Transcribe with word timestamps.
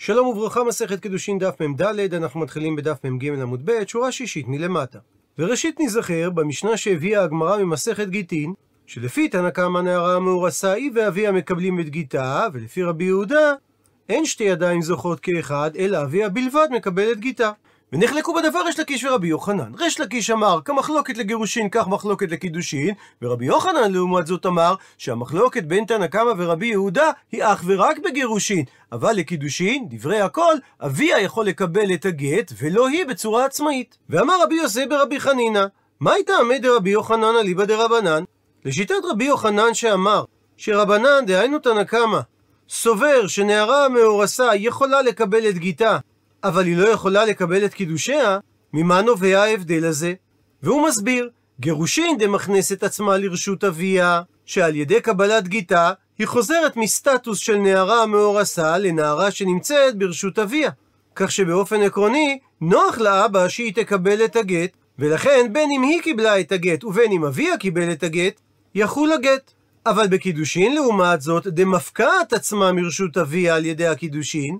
שלום 0.00 0.26
וברכה, 0.26 0.64
מסכת 0.64 1.00
קידושין 1.00 1.38
דף 1.38 1.60
מ"ד, 1.60 2.14
אנחנו 2.14 2.40
מתחילים 2.40 2.76
בדף 2.76 3.04
מ"ג 3.04 3.28
עמוד 3.28 3.60
ב', 3.64 3.86
שורה 3.86 4.12
שישית 4.12 4.48
מלמטה. 4.48 4.98
וראשית 5.38 5.80
נזכר 5.80 6.30
במשנה 6.30 6.76
שהביאה 6.76 7.22
הגמרא 7.22 7.56
ממסכת 7.56 8.08
גיטין, 8.08 8.52
שלפי 8.86 9.28
תנא 9.28 9.50
קמא 9.50 9.78
נערה 9.78 10.16
המאורסה 10.16 10.72
היא 10.72 10.90
ואביה 10.94 11.32
מקבלים 11.32 11.80
את 11.80 11.88
גיתה, 11.88 12.46
ולפי 12.52 12.82
רבי 12.82 13.04
יהודה, 13.04 13.52
אין 14.08 14.26
שתי 14.26 14.44
ידיים 14.44 14.82
זוכות 14.82 15.20
כאחד, 15.20 15.70
אלא 15.78 16.02
אביה 16.02 16.28
בלבד 16.28 16.68
מקבל 16.70 17.12
את 17.12 17.20
גיתה. 17.20 17.50
ונחלקו 17.92 18.34
בדבר 18.34 18.62
ריש 18.66 18.80
לקיש 18.80 19.04
ורבי 19.04 19.28
יוחנן. 19.28 19.72
ריש 19.78 20.00
לקיש 20.00 20.30
אמר, 20.30 20.60
כמחלוקת 20.64 21.16
לגירושין, 21.18 21.68
כך 21.70 21.88
מחלוקת 21.88 22.30
לקידושין, 22.30 22.94
ורבי 23.22 23.44
יוחנן 23.44 23.92
לעומת 23.92 24.26
זאת 24.26 24.46
אמר, 24.46 24.74
שהמחלוקת 24.98 25.64
בין 25.64 25.84
תנא 25.84 26.06
קמא 26.06 26.32
ורבי 26.38 26.66
יהודה 26.66 27.10
היא 27.32 27.44
אך 27.44 27.62
ורק 27.66 27.98
בגירושין, 27.98 28.64
אבל 28.92 29.12
לקידושין, 29.12 29.86
דברי 29.90 30.20
הכל, 30.20 30.54
אביה 30.80 31.20
יכול 31.20 31.46
לקבל 31.46 31.94
את 31.94 32.04
הגט, 32.04 32.52
ולא 32.62 32.88
היא 32.88 33.04
בצורה 33.04 33.44
עצמאית. 33.44 33.98
ואמר 34.08 34.42
רבי 34.42 34.54
יוסי 34.54 34.86
ברבי 34.86 35.20
חנינא, 35.20 35.64
מה 36.00 36.12
הייתה 36.12 36.32
עמד 36.40 36.62
דרבי 36.62 36.90
יוחנן 36.90 37.36
אליבא 37.40 37.64
דרבנן? 37.64 38.24
לשיטת 38.64 38.94
רבי 39.10 39.24
יוחנן 39.24 39.74
שאמר, 39.74 40.24
שרבנן, 40.56 41.26
דהיינו 41.26 41.58
תנא 41.58 41.84
קמא, 41.84 42.20
סובר 42.68 43.26
שנערה 43.26 43.84
המאורסה 43.84 44.54
יכולה 44.54 45.02
לקבל 45.02 45.48
את 45.48 45.58
גיתה, 45.58 45.98
אבל 46.44 46.66
היא 46.66 46.76
לא 46.76 46.88
יכולה 46.88 47.24
לקבל 47.24 47.64
את 47.64 47.74
קידושיה, 47.74 48.38
ממה 48.72 49.02
נובע 49.02 49.42
ההבדל 49.42 49.84
הזה? 49.84 50.14
והוא 50.62 50.88
מסביר, 50.88 51.30
גירושין 51.60 52.18
דמכנסת 52.18 52.82
עצמה 52.82 53.16
לרשות 53.16 53.64
אביה, 53.64 54.22
שעל 54.44 54.76
ידי 54.76 55.00
קבלת 55.00 55.48
גיתה, 55.48 55.92
היא 56.18 56.26
חוזרת 56.26 56.76
מסטטוס 56.76 57.38
של 57.38 57.56
נערה 57.56 58.02
המאורסה 58.02 58.78
לנערה 58.78 59.30
שנמצאת 59.30 59.98
ברשות 59.98 60.38
אביה. 60.38 60.70
כך 61.14 61.32
שבאופן 61.32 61.82
עקרוני, 61.82 62.38
נוח 62.60 62.98
לאבא 62.98 63.48
שהיא 63.48 63.74
תקבל 63.74 64.24
את 64.24 64.36
הגט, 64.36 64.76
ולכן 64.98 65.46
בין 65.52 65.70
אם 65.70 65.82
היא 65.82 66.02
קיבלה 66.02 66.40
את 66.40 66.52
הגט 66.52 66.84
ובין 66.84 67.12
אם 67.12 67.24
אביה 67.24 67.56
קיבל 67.56 67.92
את 67.92 68.02
הגט, 68.02 68.40
יחול 68.74 69.12
הגט. 69.12 69.52
אבל 69.86 70.06
בקידושין 70.06 70.74
לעומת 70.74 71.20
זאת, 71.20 71.46
דמפקעת 71.46 72.32
עצמה 72.32 72.72
מרשות 72.72 73.16
אביה 73.16 73.54
על 73.54 73.64
ידי 73.64 73.86
הקידושין, 73.86 74.58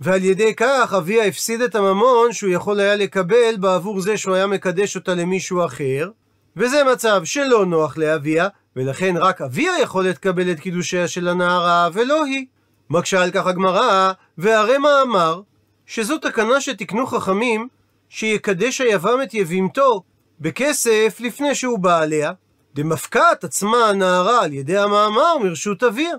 ועל 0.00 0.24
ידי 0.24 0.54
כך 0.56 0.94
אביה 0.96 1.24
הפסיד 1.24 1.60
את 1.60 1.74
הממון 1.74 2.32
שהוא 2.32 2.50
יכול 2.50 2.80
היה 2.80 2.96
לקבל 2.96 3.56
בעבור 3.60 4.00
זה 4.00 4.16
שהוא 4.16 4.34
היה 4.34 4.46
מקדש 4.46 4.96
אותה 4.96 5.14
למישהו 5.14 5.64
אחר, 5.64 6.10
וזה 6.56 6.84
מצב 6.92 7.20
שלא 7.24 7.66
נוח 7.66 7.98
לאביה, 7.98 8.48
ולכן 8.76 9.14
רק 9.16 9.42
אביה 9.42 9.80
יכול 9.82 10.08
לקבל 10.08 10.50
את 10.50 10.60
קידושיה 10.60 11.08
של 11.08 11.28
הנערה, 11.28 11.88
ולא 11.92 12.24
היא. 12.24 12.46
מקשה 12.90 13.22
על 13.22 13.30
כך 13.30 13.46
הגמרא, 13.46 14.12
והרי 14.38 14.78
מה 14.78 15.02
אמר? 15.02 15.40
שזו 15.86 16.18
תקנה 16.18 16.60
שתיקנו 16.60 17.06
חכמים, 17.06 17.68
שיקדש 18.08 18.80
היבם 18.80 19.22
את 19.22 19.34
יבימתו 19.34 20.02
בכסף 20.40 21.16
לפני 21.20 21.54
שהוא 21.54 21.78
בא 21.78 22.00
עליה, 22.00 22.32
דמפקעת 22.74 23.44
עצמה 23.44 23.88
הנערה 23.88 24.44
על 24.44 24.52
ידי 24.52 24.78
המאמר 24.78 25.38
מרשות 25.42 25.82
אביה. 25.82 26.14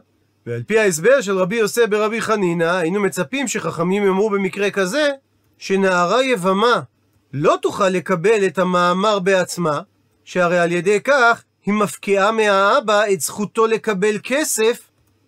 ועל 0.48 0.64
פי 0.64 0.80
ההסבר 0.80 1.22
של 1.22 1.38
רבי 1.38 1.56
יוסף 1.56 1.86
ברבי 1.90 2.22
חנינא, 2.22 2.64
היינו 2.64 3.00
מצפים 3.00 3.48
שחכמים 3.48 4.06
יאמרו 4.06 4.30
במקרה 4.30 4.72
כזה, 4.72 5.12
שנערה 5.58 6.23
יבמה 6.23 6.81
לא 7.34 7.56
תוכל 7.62 7.90
לקבל 7.90 8.45
את 8.48 8.58
המאמר 8.58 9.20
בעצמה, 9.20 9.81
שהרי 10.23 10.59
על 10.59 10.72
ידי 10.72 11.00
כך 11.03 11.44
היא 11.66 11.73
מפקיעה 11.73 12.31
מהאבא 12.31 13.03
את 13.14 13.22
זכותו 13.22 13.68
לקבל 13.68 14.18
כסף, 14.23 14.80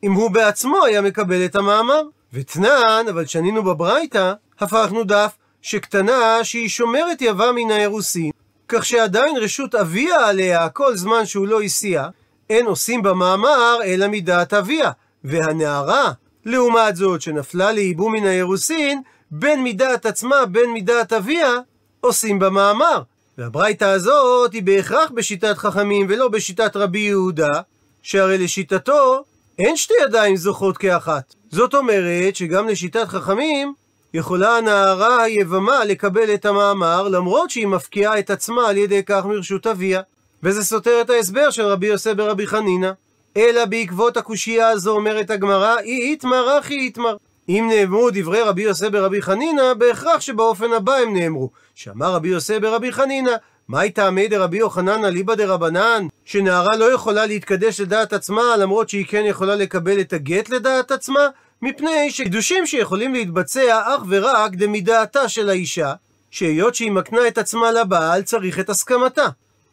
אם 0.03 0.11
הוא 0.13 0.31
בעצמו 0.31 0.85
היה 0.85 1.01
מקבל 1.01 1.45
את 1.45 1.55
המאמר. 1.55 2.01
ותנן, 2.33 3.05
אבל 3.09 3.25
שנינו 3.25 3.63
בברייתא, 3.63 4.33
הפכנו 4.59 5.03
דף 5.03 5.37
שקטנה 5.61 6.43
שהיא 6.43 6.69
שומרת 6.69 7.21
יבם 7.21 7.55
מן 7.55 7.71
האירוסין, 7.71 8.31
כך 8.67 8.85
שעדיין 8.85 9.37
רשות 9.37 9.75
אביה 9.75 10.27
עליה 10.27 10.69
כל 10.69 10.95
זמן 10.95 11.25
שהוא 11.25 11.47
לא 11.47 11.61
הסיע, 11.61 12.07
אין 12.49 12.65
עושים 12.65 13.01
במאמר 13.01 13.79
אלא 13.83 14.07
מדעת 14.07 14.53
אביה, 14.53 14.91
והנערה, 15.23 16.11
לעומת 16.45 16.95
זאת 16.95 17.21
שנפלה 17.21 17.71
לייבום 17.71 18.13
מן 18.13 18.25
האירוסין, 18.25 19.01
בין 19.31 19.63
מדעת 19.63 20.05
עצמה 20.05 20.45
בין 20.45 20.73
מדעת 20.73 21.13
אביה, 21.13 21.53
עושים 22.01 22.39
במאמר. 22.39 23.01
והברייתא 23.37 23.85
הזאת 23.85 24.53
היא 24.53 24.63
בהכרח 24.63 25.11
בשיטת 25.11 25.57
חכמים 25.57 26.05
ולא 26.09 26.27
בשיטת 26.27 26.75
רבי 26.75 26.99
יהודה, 26.99 27.61
שהרי 28.01 28.37
לשיטתו 28.37 29.23
אין 29.59 29.77
שתי 29.77 29.93
ידיים 30.01 30.37
זוכות 30.37 30.77
כאחת. 30.77 31.33
זאת 31.51 31.73
אומרת 31.73 32.35
שגם 32.35 32.67
לשיטת 32.67 33.07
חכמים 33.07 33.73
יכולה 34.13 34.57
הנערה 34.57 35.23
היבמה 35.23 35.85
לקבל 35.85 36.33
את 36.33 36.45
המאמר 36.45 37.07
למרות 37.07 37.49
שהיא 37.49 37.67
מפקיעה 37.67 38.19
את 38.19 38.29
עצמה 38.29 38.67
על 38.67 38.77
ידי 38.77 39.03
כך 39.05 39.25
מרשות 39.25 39.67
אביה. 39.67 40.01
וזה 40.43 40.63
סותר 40.65 41.01
את 41.01 41.09
ההסבר 41.09 41.49
של 41.49 41.65
רבי 41.65 41.87
יוסף 41.87 42.13
ברבי 42.13 42.47
חנינא. 42.47 42.91
אלא 43.37 43.65
בעקבות 43.65 44.17
הקושייה 44.17 44.69
הזו 44.69 44.91
אומרת 44.91 45.29
הגמרא, 45.29 45.79
אי 45.79 46.01
איתמר 46.01 46.59
אחי 46.59 46.73
איתמר. 46.73 47.15
אם 47.49 47.69
נאמרו 47.71 48.09
דברי 48.13 48.41
רבי 48.41 48.61
יוסף 48.61 48.87
ברבי 48.89 49.21
חנינא, 49.21 49.73
בהכרח 49.73 50.21
שבאופן 50.21 50.73
הבא 50.73 50.95
הם 50.95 51.13
נאמרו. 51.13 51.49
שאמר 51.75 52.13
רבי 52.13 52.29
יוסף 52.29 52.57
ברבי 52.61 52.91
חנינא, 52.91 53.31
מהי 53.67 53.91
טעמי 53.91 54.27
דרבי 54.27 54.57
יוחנן 54.57 55.05
אליבא 55.05 55.35
דרבנן? 55.35 56.07
שנערה 56.25 56.75
לא 56.75 56.93
יכולה 56.93 57.25
להתקדש 57.25 57.79
לדעת 57.79 58.13
עצמה, 58.13 58.57
למרות 58.57 58.89
שהיא 58.89 59.05
כן 59.07 59.23
יכולה 59.25 59.55
לקבל 59.55 59.99
את 59.99 60.13
הגט 60.13 60.49
לדעת 60.49 60.91
עצמה? 60.91 61.27
מפני 61.61 62.11
שקידושים 62.11 62.65
שיכולים 62.65 63.13
להתבצע 63.13 63.81
אך 63.85 64.01
ורק 64.09 64.51
דמדעתה 64.51 65.29
של 65.29 65.49
האישה, 65.49 65.93
שהיות 66.31 66.75
שהיא 66.75 66.91
מקנה 66.91 67.27
את 67.27 67.37
עצמה 67.37 67.71
לבעל, 67.71 68.21
צריך 68.21 68.59
את 68.59 68.69
הסכמתה. 68.69 69.25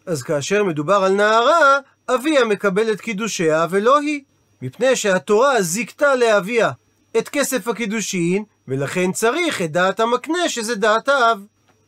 אז 0.06 0.23
כאשר 0.23 0.65
מדובר 0.65 1.05
על 1.05 1.12
נערה, 1.12 1.78
אביה 2.09 2.44
מקבל 2.44 2.93
את 2.93 3.00
קידושיה 3.00 3.67
ולא 3.71 3.99
היא. 3.99 4.21
מפני 4.62 4.97
שהתורה 4.97 5.62
זיכתה 5.62 6.15
לאביה 6.15 6.71
את 7.19 7.28
כסף 7.28 7.69
הקידושין, 7.69 8.44
ולכן 8.69 9.12
צריך 9.12 9.62
את 9.62 9.72
דעת 9.72 10.00
המקנה 10.00 10.49
שזה 10.49 10.75
דעת 10.75 11.09
האב. 11.09 11.39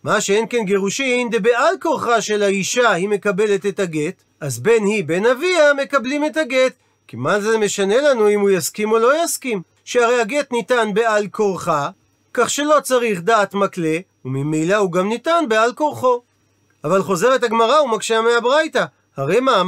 מה 0.03 0.21
שאין 0.21 0.47
כן 0.51 0.65
גירושין, 0.65 1.31
דבעל 1.31 1.75
כורחה 1.83 2.21
של 2.21 2.43
האישה 2.43 2.91
היא 2.91 3.09
מקבלת 3.09 3.67
את 3.67 3.81
הגט, 3.81 4.15
אז 4.41 4.59
בין 4.59 4.85
היא 4.85 5.05
בין 5.05 5.27
אביה 5.27 5.75
מקבלים 5.75 6.25
את 6.27 6.37
הגט. 6.37 6.73
כי 7.07 7.17
מה 7.17 7.41
זה 7.41 7.59
משנה 7.59 8.01
לנו 8.01 8.29
אם 8.29 8.41
הוא 8.41 8.51
יסכים 8.51 8.93
או 8.93 8.99
לא 8.99 9.25
יסכים? 9.25 9.63
שהרי 9.85 10.21
הגט 10.21 10.53
ניתן 10.53 10.95
בעל 10.95 11.27
כורחה, 11.31 11.91
כך 12.35 12.51
שלא 12.51 12.77
צריך 12.83 13.21
דעת 13.21 13.55
מקלה, 13.55 13.99
וממילא 14.25 14.77
הוא 14.77 14.93
גם 14.93 15.09
ניתן 15.09 15.45
בעל 15.49 15.73
כורחו. 15.73 16.21
אבל 16.85 17.03
חוזרת 17.03 17.43
הגמרא 17.43 17.81
ומקשה 17.81 18.21
מהברייתא, 18.21 18.85
הרי 19.17 19.41
מה 19.41 19.61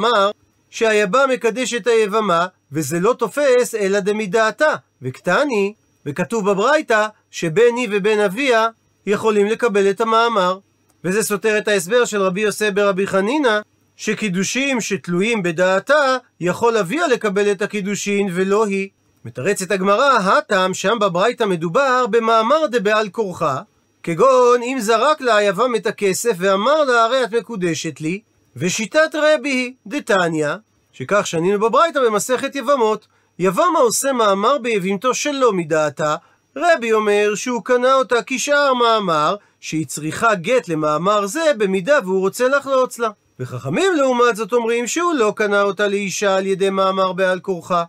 אמר 0.70 0.76
שהיבא 0.76 1.24
מקדש 1.32 1.74
את 1.74 1.86
היבמה, 1.86 2.46
וזה 2.72 3.00
לא 3.00 3.14
תופס 3.18 3.74
אלא 3.74 4.00
דמדעתה, 4.00 4.74
וקטני, 5.02 5.74
וכתוב 6.06 6.50
בברייתא 6.50 7.06
שבין 7.30 7.76
היא 7.76 7.88
ובין 7.92 8.20
אביה 8.20 8.68
יכולים 9.06 9.46
לקבל 9.46 9.90
את 9.90 10.00
המאמר. 10.00 10.58
וזה 11.04 11.22
סותר 11.22 11.58
את 11.58 11.68
ההסבר 11.68 12.04
של 12.04 12.22
רבי 12.22 12.40
יוסף 12.40 12.70
ברבי 12.74 13.06
חנינא, 13.06 13.60
שקידושים 13.96 14.80
שתלויים 14.80 15.42
בדעתה, 15.42 16.16
יכול 16.40 16.76
אביה 16.76 17.06
לקבל 17.08 17.50
את 17.52 17.62
הקידושין 17.62 18.28
ולא 18.32 18.66
היא. 18.66 18.88
מתרצת 19.24 19.70
הגמרא, 19.70 20.18
הטעם 20.18 20.74
שם 20.74 20.98
בברייתא 21.00 21.44
מדובר 21.44 22.06
במאמר 22.10 22.66
דבעל 22.70 23.08
כורחה, 23.08 23.62
כגון 24.02 24.62
אם 24.62 24.78
זרק 24.80 25.20
לה 25.20 25.36
היבם 25.36 25.74
את 25.74 25.86
הכסף 25.86 26.32
ואמר 26.38 26.84
לה 26.84 27.04
הרי 27.04 27.24
את 27.24 27.34
מקודשת 27.34 28.00
לי, 28.00 28.20
ושיטת 28.56 29.14
רבי 29.14 29.48
היא 29.48 29.72
דתניא, 29.86 30.54
שכך 30.92 31.26
שנינו 31.26 31.60
בברייתא 31.60 32.00
במסכת 32.00 32.54
יבמות, 32.56 33.06
יבמה 33.38 33.78
עושה 33.78 34.12
מאמר 34.12 34.58
ביבימתו 34.58 35.14
שלא 35.14 35.52
מדעתה, 35.52 36.16
רבי 36.56 36.92
אומר 36.92 37.34
שהוא 37.34 37.64
קנה 37.64 37.94
אותה 37.94 38.16
כשאר 38.26 38.74
מאמר, 38.74 39.36
שהיא 39.60 39.86
צריכה 39.86 40.34
גט 40.34 40.68
למאמר 40.68 41.26
זה 41.26 41.52
במידה 41.58 41.98
והוא 42.04 42.20
רוצה 42.20 42.48
לחלוץ 42.48 42.98
לה. 42.98 43.10
וחכמים 43.40 43.92
לעומת 43.96 44.36
זאת 44.36 44.52
אומרים 44.52 44.86
שהוא 44.86 45.14
לא 45.14 45.32
קנה 45.36 45.62
אותה 45.62 45.88
לאישה 45.88 46.36
על 46.36 46.46
ידי 46.46 46.70
מאמר 46.70 47.12
בעל 47.12 47.40
כורחה. 47.40 47.84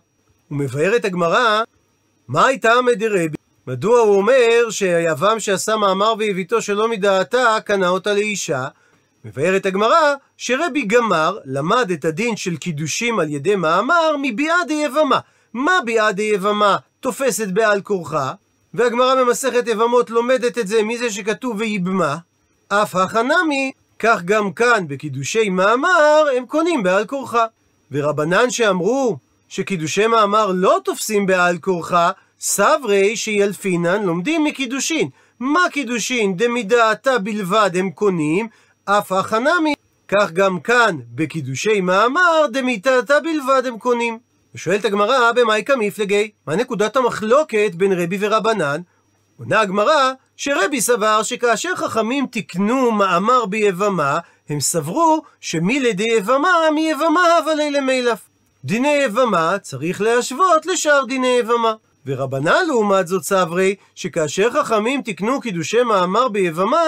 ומבארת 0.50 1.04
הגמרא, 1.04 1.62
מה 2.28 2.46
הייתה 2.46 2.82
מדרבי? 2.82 3.36
מדוע 3.66 4.00
הוא 4.00 4.16
אומר 4.16 4.70
שהיבם 4.70 5.40
שעשה 5.40 5.76
מאמר 5.76 6.14
ויביתו 6.18 6.62
שלא 6.62 6.88
מדעתה, 6.88 7.58
קנה 7.64 7.88
אותה 7.88 8.12
לאישה? 8.12 8.66
מבארת 9.24 9.66
הגמרא 9.66 10.14
שרבי 10.44 10.82
גמר 10.82 11.38
למד 11.44 11.90
את 11.90 12.04
הדין 12.04 12.36
של 12.36 12.56
קידושים 12.56 13.20
על 13.20 13.28
ידי 13.28 13.56
מאמר 13.56 14.16
מביאה 14.22 14.64
דיבמה. 14.68 15.18
מה 15.54 15.72
ביאה 15.84 16.12
דיבמה 16.12 16.76
תופסת 17.00 17.48
בעל 17.48 17.80
כורחה? 17.80 18.32
והגמרא 18.74 19.14
במסכת 19.14 19.68
יבמות 19.68 20.10
לומדת 20.10 20.58
את 20.58 20.68
זה 20.68 20.82
מזה 20.82 21.10
שכתוב 21.10 21.56
ויבמה. 21.58 22.16
אף 22.68 22.96
החנמי, 22.96 23.72
כך 23.98 24.22
גם 24.24 24.52
כאן 24.52 24.84
בקידושי 24.88 25.48
מאמר 25.48 26.24
הם 26.36 26.46
קונים 26.46 26.82
בעל 26.82 27.06
כורחה. 27.06 27.46
ורבנן 27.92 28.50
שאמרו 28.50 29.16
שקידושי 29.48 30.06
מאמר 30.06 30.52
לא 30.54 30.80
תופסים 30.84 31.26
בעל 31.26 31.58
כורחה, 31.58 32.10
סברי 32.40 33.16
שילפינן 33.16 34.02
לומדים 34.02 34.44
מקידושין. 34.44 35.08
מה 35.40 35.64
קידושין 35.72 36.36
דמידעתה 36.36 37.18
בלבד 37.18 37.70
הם 37.74 37.90
קונים, 37.90 38.48
אף 38.84 39.12
החנמי, 39.12 39.74
כך 40.14 40.32
גם 40.32 40.60
כאן 40.60 40.98
בקידושי 41.14 41.80
מאמר 41.80 42.46
דמידעתה 42.52 43.14
בלבד 43.20 43.62
הם 43.66 43.78
קונים. 43.78 44.18
ושואלת 44.54 44.84
הגמרא 44.84 45.32
במאי 45.32 45.62
כמיפלגי, 45.64 46.30
מה 46.46 46.56
נקודת 46.56 46.96
המחלוקת 46.96 47.70
בין 47.74 47.92
רבי 47.92 48.16
ורבנן? 48.20 48.80
עונה 49.38 49.60
הגמרא 49.60 50.12
שרבי 50.36 50.80
סבר 50.80 51.22
שכאשר 51.22 51.76
חכמים 51.76 52.26
תיקנו 52.26 52.90
מאמר 52.92 53.46
ביבמה, 53.46 54.18
הם 54.48 54.60
סברו 54.60 55.22
שמלידי 55.40 56.08
יבמה 56.16 56.50
מיבמה 56.74 57.38
אבל 57.44 57.60
אלה 57.60 57.80
מילף. 57.80 58.20
דיני 58.64 59.02
יבמה 59.04 59.58
צריך 59.58 60.00
להשוות 60.00 60.66
לשאר 60.66 61.04
דיני 61.04 61.36
יבמה. 61.40 61.74
ורבנן 62.06 62.66
לעומת 62.68 63.06
זאת 63.06 63.22
סברי, 63.22 63.74
שכאשר 63.94 64.50
חכמים 64.50 65.02
תיקנו 65.02 65.40
קידושי 65.40 65.82
מאמר 65.82 66.28
ביבמה, 66.28 66.82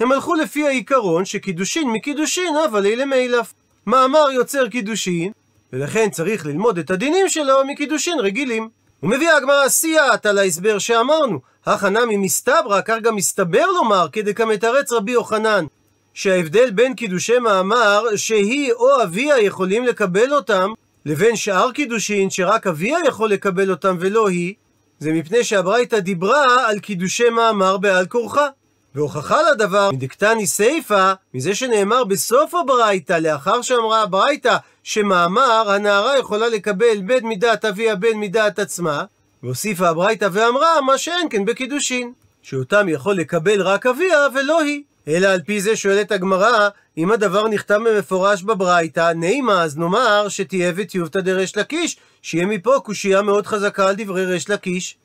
הם 0.00 0.12
הלכו 0.12 0.34
לפי 0.34 0.66
העיקרון 0.66 1.24
שקידושין 1.24 1.90
מקידושין 1.90 2.54
אבל 2.68 2.86
אלה 2.86 3.04
מילף. 3.04 3.52
מאמר 3.88 4.30
יוצר 4.30 4.68
קידושין, 4.68 5.32
ולכן 5.72 6.10
צריך 6.10 6.46
ללמוד 6.46 6.78
את 6.78 6.90
הדינים 6.90 7.28
שלו 7.28 7.64
מקידושין 7.66 8.18
רגילים. 8.20 8.68
ומביאה 9.02 9.36
הגמרא 9.36 9.68
סייעת 9.68 10.26
על 10.26 10.38
ההסבר 10.38 10.78
שאמרנו, 10.78 11.40
הכנמי 11.66 12.16
מסתברא, 12.16 12.80
כך 12.84 12.96
גם 13.02 13.16
מסתבר 13.16 13.66
לומר, 13.66 14.06
כדקמתרץ 14.12 14.92
רבי 14.92 15.12
יוחנן, 15.12 15.64
שההבדל 16.14 16.70
בין 16.70 16.94
קידושי 16.94 17.38
מאמר, 17.38 18.04
שהיא 18.16 18.72
או 18.72 19.02
אביה 19.02 19.40
יכולים 19.40 19.84
לקבל 19.84 20.32
אותם, 20.32 20.70
לבין 21.06 21.36
שאר 21.36 21.72
קידושין 21.72 22.30
שרק 22.30 22.66
אביה 22.66 22.98
יכול 23.06 23.30
לקבל 23.30 23.70
אותם 23.70 23.96
ולא 24.00 24.28
היא, 24.28 24.54
זה 24.98 25.12
מפני 25.12 25.44
שהברייתא 25.44 25.98
דיברה 25.98 26.68
על 26.68 26.78
קידושי 26.78 27.30
מאמר 27.30 27.76
בעל 27.76 28.06
כורחה. 28.06 28.48
והוכחה 28.98 29.38
לדבר 29.52 29.90
מדקתני 29.90 30.46
סיפא, 30.46 31.12
מזה 31.34 31.54
שנאמר 31.54 32.04
בסוף 32.04 32.54
הברייתא, 32.54 33.12
לאחר 33.12 33.62
שאמרה 33.62 34.02
הברייתא 34.02 34.56
שמאמר 34.82 35.70
הנערה 35.70 36.18
יכולה 36.18 36.48
לקבל 36.48 37.00
בין 37.00 37.26
מידת 37.26 37.64
אביה 37.64 37.94
בין 37.94 38.18
מידת 38.18 38.58
עצמה, 38.58 39.04
והוסיפה 39.42 39.88
הברייתא 39.88 40.28
ואמרה 40.32 40.80
מה 40.80 40.98
שאין 40.98 41.26
כן 41.30 41.44
בקידושין, 41.44 42.12
שאותם 42.42 42.88
יכול 42.88 43.14
לקבל 43.14 43.62
רק 43.62 43.86
אביה 43.86 44.26
ולא 44.34 44.60
היא. 44.60 44.82
אלא 45.08 45.26
על 45.26 45.40
פי 45.46 45.60
זה 45.60 45.76
שואלת 45.76 46.12
הגמרא, 46.12 46.68
אם 46.98 47.12
הדבר 47.12 47.48
נכתב 47.48 47.80
במפורש 47.84 48.42
בברייתא, 48.42 49.12
נימה, 49.12 49.62
אז 49.62 49.78
נאמר 49.78 50.28
שתהיה 50.28 50.72
וטיובתא 50.76 51.20
דריש 51.20 51.56
לקיש, 51.56 51.96
שיהיה 52.22 52.46
מפה 52.46 52.74
קושייה 52.84 53.22
מאוד 53.22 53.46
חזקה 53.46 53.88
על 53.88 53.94
דברי 53.98 54.24
ריש 54.26 54.50
לקיש. 54.50 54.96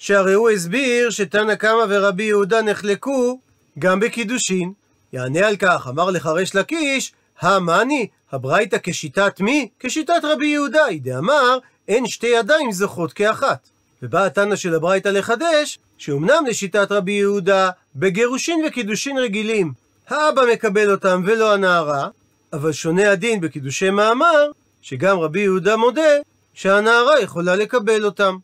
שהרי 0.00 0.32
הוא 0.32 0.50
הסביר 0.50 1.10
שתנא 1.10 1.54
קמא 1.54 1.84
ורבי 1.88 2.22
יהודה 2.22 2.62
נחלקו 2.62 3.40
גם 3.78 4.00
בקידושין. 4.00 4.72
יענה 5.12 5.46
על 5.46 5.56
כך, 5.56 5.86
אמר 5.88 6.10
לך 6.10 6.26
ריש 6.26 6.54
לקיש, 6.54 7.12
המאני, 7.40 8.06
הברייתא 8.32 8.76
כשיטת 8.82 9.40
מי? 9.40 9.68
כשיטת 9.80 10.20
רבי 10.22 10.46
יהודה, 10.46 10.84
דאמר, 11.00 11.58
אין 11.88 12.06
שתי 12.06 12.26
ידיים 12.26 12.72
זוכות 12.72 13.12
כאחת. 13.12 13.68
ובא 14.02 14.24
התנא 14.24 14.56
של 14.56 14.74
הברייתא 14.74 15.08
לחדש, 15.08 15.78
שאומנם 15.98 16.44
לשיטת 16.48 16.92
רבי 16.92 17.12
יהודה, 17.12 17.70
בגירושין 17.96 18.64
וקידושין 18.66 19.18
רגילים, 19.18 19.72
האבא 20.08 20.42
מקבל 20.52 20.90
אותם 20.90 21.22
ולא 21.26 21.54
הנערה, 21.54 22.08
אבל 22.52 22.72
שונה 22.72 23.10
הדין 23.10 23.40
בקידושי 23.40 23.90
מאמר, 23.90 24.50
שגם 24.82 25.18
רבי 25.18 25.40
יהודה 25.40 25.76
מודה 25.76 26.12
שהנערה 26.54 27.20
יכולה 27.20 27.56
לקבל 27.56 28.04
אותם. 28.04 28.36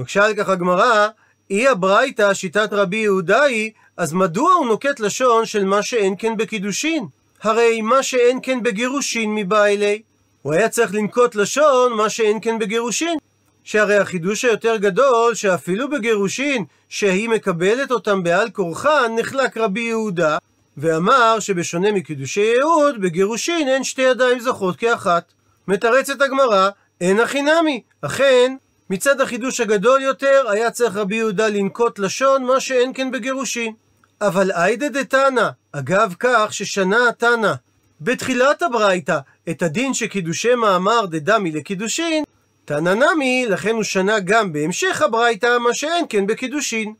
מקשה 0.00 0.24
על 0.24 0.34
כך 0.34 0.48
הגמרא, 0.48 1.08
אי 1.50 1.68
הברייתא 1.68 2.34
שיטת 2.34 2.72
רבי 2.72 2.96
יהודה 2.96 3.42
היא, 3.42 3.70
אז 3.96 4.12
מדוע 4.12 4.52
הוא 4.52 4.66
נוקט 4.66 5.00
לשון 5.00 5.46
של 5.46 5.64
מה 5.64 5.82
שאין 5.82 6.14
כן 6.18 6.36
בקידושין? 6.36 7.06
הרי 7.42 7.80
מה 7.80 8.02
שאין 8.02 8.38
כן 8.42 8.62
בגירושין 8.62 9.34
מבא 9.34 9.64
אלי. 9.64 10.02
הוא 10.42 10.52
היה 10.52 10.68
צריך 10.68 10.94
לנקוט 10.94 11.34
לשון 11.34 11.92
מה 11.92 12.08
שאין 12.08 12.38
כן 12.42 12.58
בגירושין. 12.58 13.18
שהרי 13.64 13.96
החידוש 13.96 14.44
היותר 14.44 14.76
גדול, 14.76 15.34
שאפילו 15.34 15.90
בגירושין, 15.90 16.64
שהיא 16.88 17.28
מקבלת 17.28 17.90
אותם 17.90 18.22
בעל 18.22 18.50
כורחן, 18.50 19.12
נחלק 19.18 19.56
רבי 19.56 19.80
יהודה, 19.80 20.38
ואמר 20.76 21.40
שבשונה 21.40 21.92
מקידושי 21.92 22.54
יהוד, 22.58 23.00
בגירושין 23.00 23.68
אין 23.68 23.84
שתי 23.84 24.02
ידיים 24.02 24.40
זוכות 24.40 24.76
כאחת. 24.76 25.32
מתרצת 25.68 26.20
הגמרא, 26.20 26.68
אין 27.00 27.20
הכי 27.20 27.42
נמי. 27.42 27.82
אכן, 28.02 28.56
מצד 28.90 29.20
החידוש 29.20 29.60
הגדול 29.60 30.02
יותר, 30.02 30.44
היה 30.48 30.70
צריך 30.70 30.96
רבי 30.96 31.16
יהודה 31.16 31.48
לנקוט 31.48 31.98
לשון 31.98 32.44
מה 32.44 32.60
שאין 32.60 32.92
כן 32.94 33.10
בגירושין. 33.10 33.74
אבל 34.20 34.52
איידה 34.52 34.88
דתנא, 34.88 35.48
אגב 35.72 36.14
כך 36.18 36.48
ששנה 36.54 37.08
התנא 37.08 37.52
בתחילת 38.00 38.62
הברייתא 38.62 39.18
את 39.50 39.62
הדין 39.62 39.94
שקידושי 39.94 40.54
מאמר 40.54 41.06
דדמי 41.06 41.52
לקידושין, 41.52 42.24
תנא 42.64 42.94
נמי, 42.94 43.46
לכן 43.48 43.74
הוא 43.74 43.82
שנה 43.82 44.20
גם 44.20 44.52
בהמשך 44.52 45.02
הברייתא, 45.02 45.58
מה 45.58 45.74
שאין 45.74 46.04
כן 46.08 46.26
בקידושין. 46.26 46.94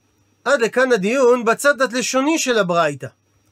עד 0.44 0.60
לכאן 0.60 0.92
הדיון 0.92 1.44
בצד 1.44 1.82
הלשוני 1.82 2.38
של 2.38 2.58
הברייתא. 2.58 3.06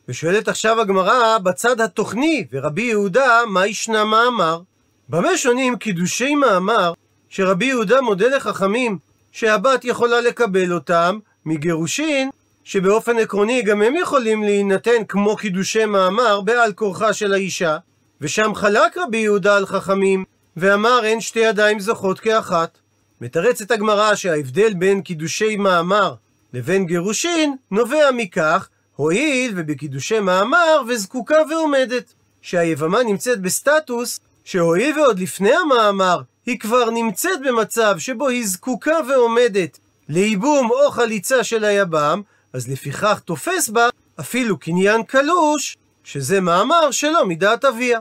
ושואלת 0.09 0.49
עכשיו 0.49 0.81
הגמרא 0.81 1.39
בצד 1.39 1.81
התוכני, 1.81 2.47
ורבי 2.53 2.83
יהודה, 2.83 3.41
מה 3.47 3.67
ישנה 3.67 4.05
מאמר? 4.05 4.61
במה 5.09 5.37
שונים 5.37 5.77
קידושי 5.77 6.35
מאמר, 6.35 6.93
שרבי 7.29 7.65
יהודה 7.65 8.01
מודה 8.01 8.29
לחכמים 8.37 8.99
שהבת 9.33 9.85
יכולה 9.85 10.21
לקבל 10.21 10.73
אותם, 10.73 11.19
מגירושין, 11.47 12.31
שבאופן 12.65 13.19
עקרוני 13.19 13.63
גם 13.63 13.83
הם 13.83 13.97
יכולים 13.97 14.43
להינתן 14.43 15.05
כמו 15.09 15.37
קידושי 15.37 15.85
מאמר 15.85 16.41
בעל 16.41 16.73
כורחה 16.73 17.13
של 17.13 17.33
האישה, 17.33 17.77
ושם 18.21 18.55
חלק 18.55 18.99
רבי 18.99 19.19
יהודה 19.19 19.57
על 19.57 19.67
חכמים, 19.67 20.25
ואמר 20.57 21.01
אין 21.05 21.21
שתי 21.21 21.41
ידיים 21.41 21.81
זוכות 21.81 22.21
כאחת. 22.21 22.79
מתרצת 23.21 23.71
הגמרא 23.71 24.15
שההבדל 24.15 24.75
בין 24.75 25.03
קידושי 25.03 25.57
מאמר 25.57 26.15
לבין 26.55 26.87
גירושין 26.87 27.57
נובע 27.71 28.11
מכך, 28.15 28.69
הואיל 28.97 29.53
ובקידושי 29.57 30.21
מאמר 30.21 30.83
וזקוקה 30.89 31.37
ועומדת, 31.51 32.13
שהיבמה 32.43 33.03
נמצאת 33.03 33.41
בסטטוס 33.41 34.21
שהואיל 34.45 35.01
ועוד 35.01 35.19
לפני 35.19 35.53
המאמר 35.53 36.21
היא 36.49 36.59
כבר 36.59 36.91
נמצאת 36.91 37.41
במצב 37.47 37.95
שבו 37.99 38.29
היא 38.29 38.47
זקוקה 38.47 38.97
ועומדת 39.09 39.79
לייבום 40.09 40.71
או 40.71 40.91
חליצה 40.91 41.45
של 41.45 41.65
היבם, 41.65 42.23
אז 42.53 42.69
לפיכך 42.69 43.21
תופס 43.25 43.69
בה 43.69 43.89
אפילו 44.21 44.59
קניין 44.59 45.03
קלוש, 45.03 45.77
שזה 46.05 46.41
מאמר 46.41 46.91
שלא 46.91 47.27
מדעת 47.27 47.65
אביה. 47.65 48.01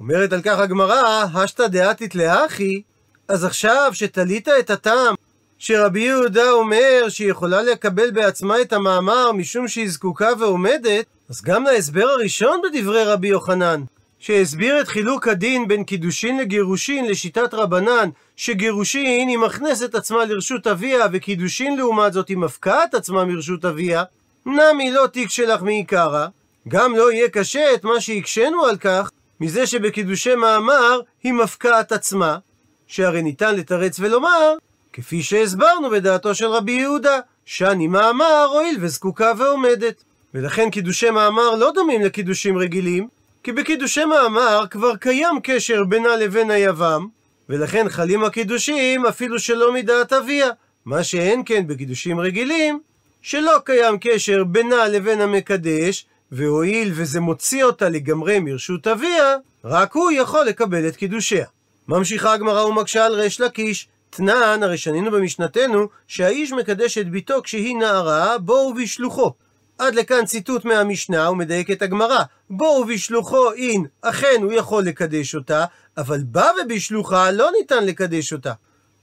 אומרת 0.00 0.32
על 0.32 0.42
כך 0.42 0.58
הגמרא, 0.58 1.24
השתא 1.34 1.66
דעתית 1.66 2.14
לאחי, 2.14 2.82
אז 3.28 3.44
עכשיו 3.44 3.90
שתלית 3.92 4.48
את 4.48 4.70
הטעם 4.70 5.14
שרבי 5.58 6.00
יהודה 6.00 6.50
אומר 6.50 7.08
שהיא 7.08 7.30
יכולה 7.30 7.62
לקבל 7.62 8.10
בעצמה 8.10 8.60
את 8.60 8.72
המאמר 8.72 9.32
משום 9.32 9.68
שהיא 9.68 9.90
זקוקה 9.90 10.28
ועומדת, 10.38 11.06
אז 11.30 11.42
גם 11.42 11.64
להסבר 11.64 12.06
הראשון 12.08 12.60
בדברי 12.64 13.04
רבי 13.04 13.28
יוחנן, 13.28 13.82
שהסביר 14.26 14.80
את 14.80 14.88
חילוק 14.88 15.28
הדין 15.28 15.68
בין 15.68 15.84
קידושין 15.84 16.38
לגירושין 16.38 17.06
לשיטת 17.06 17.54
רבנן, 17.54 18.08
שגירושין 18.36 19.28
היא 19.28 19.38
מכנסת 19.38 19.94
עצמה 19.94 20.24
לרשות 20.24 20.66
אביה, 20.66 21.06
וקידושין 21.12 21.76
לעומת 21.76 22.12
זאת 22.12 22.28
היא 22.28 22.36
מפקעה 22.36 22.84
את 22.84 22.94
עצמה 22.94 23.24
מרשות 23.24 23.64
אביה, 23.64 24.04
נמי 24.46 24.90
לא 24.90 25.06
תיק 25.06 25.30
שלך 25.30 25.62
מעיקרא, 25.62 26.26
גם 26.68 26.96
לא 26.96 27.12
יהיה 27.12 27.28
קשה 27.28 27.74
את 27.74 27.84
מה 27.84 28.00
שהקשינו 28.00 28.64
על 28.64 28.76
כך, 28.76 29.10
מזה 29.40 29.66
שבקידושי 29.66 30.34
מאמר 30.34 31.00
היא 31.22 31.32
מפקעה 31.32 31.80
את 31.80 31.92
עצמה, 31.92 32.38
שהרי 32.86 33.22
ניתן 33.22 33.54
לתרץ 33.54 34.00
ולומר, 34.00 34.54
כפי 34.92 35.22
שהסברנו 35.22 35.90
בדעתו 35.90 36.34
של 36.34 36.46
רבי 36.46 36.72
יהודה, 36.72 37.18
שאני 37.44 37.86
מאמר 37.86 38.46
הואיל 38.52 38.76
וזקוקה 38.80 39.32
ועומדת. 39.38 40.02
ולכן 40.34 40.70
קידושי 40.70 41.10
מאמר 41.10 41.54
לא 41.54 41.72
דומים 41.74 42.02
לקידושים 42.02 42.58
רגילים, 42.58 43.15
כי 43.46 43.52
בקידושי 43.52 44.04
מאמר 44.04 44.64
כבר 44.70 44.96
קיים 44.96 45.40
קשר 45.42 45.84
בינה 45.84 46.16
לבין 46.16 46.50
היבם, 46.50 47.06
ולכן 47.48 47.88
חלים 47.88 48.24
הקידושים 48.24 49.06
אפילו 49.06 49.38
שלא 49.38 49.72
מדעת 49.72 50.12
אביה. 50.12 50.50
מה 50.84 51.04
שאין 51.04 51.42
כן 51.46 51.66
בקידושים 51.66 52.20
רגילים, 52.20 52.80
שלא 53.22 53.58
קיים 53.64 53.98
קשר 54.00 54.44
בינה 54.44 54.88
לבין 54.88 55.20
המקדש, 55.20 56.06
והואיל 56.32 56.92
וזה 56.94 57.20
מוציא 57.20 57.64
אותה 57.64 57.88
לגמרי 57.88 58.38
מרשות 58.38 58.86
אביה, 58.86 59.36
רק 59.64 59.94
הוא 59.94 60.10
יכול 60.10 60.46
לקבל 60.46 60.88
את 60.88 60.96
קידושיה. 60.96 61.46
ממשיכה 61.88 62.32
הגמרא 62.32 62.64
ומקשה 62.64 63.06
על 63.06 63.12
ריש 63.14 63.40
לקיש, 63.40 63.88
תנן, 64.10 64.62
הרי 64.62 64.78
שנינו 64.78 65.10
במשנתנו, 65.10 65.88
שהאיש 66.06 66.52
מקדש 66.52 66.98
את 66.98 67.10
ביתו 67.10 67.42
כשהיא 67.42 67.76
נערה, 67.76 68.38
בואו 68.38 68.74
בשלוחו. 68.74 69.32
עד 69.78 69.94
לכאן 69.94 70.24
ציטוט 70.24 70.64
מהמשנה, 70.64 71.26
הוא 71.26 71.36
מדייק 71.36 71.70
את 71.70 71.82
הגמרא. 71.82 72.22
בואו 72.50 72.84
בשלוחו 72.84 73.52
אין, 73.52 73.86
אכן 74.02 74.40
הוא 74.42 74.52
יכול 74.52 74.84
לקדש 74.84 75.34
אותה, 75.34 75.64
אבל 75.96 76.20
בה 76.24 76.48
ובשלוחה 76.62 77.30
לא 77.30 77.50
ניתן 77.58 77.84
לקדש 77.84 78.32
אותה. 78.32 78.52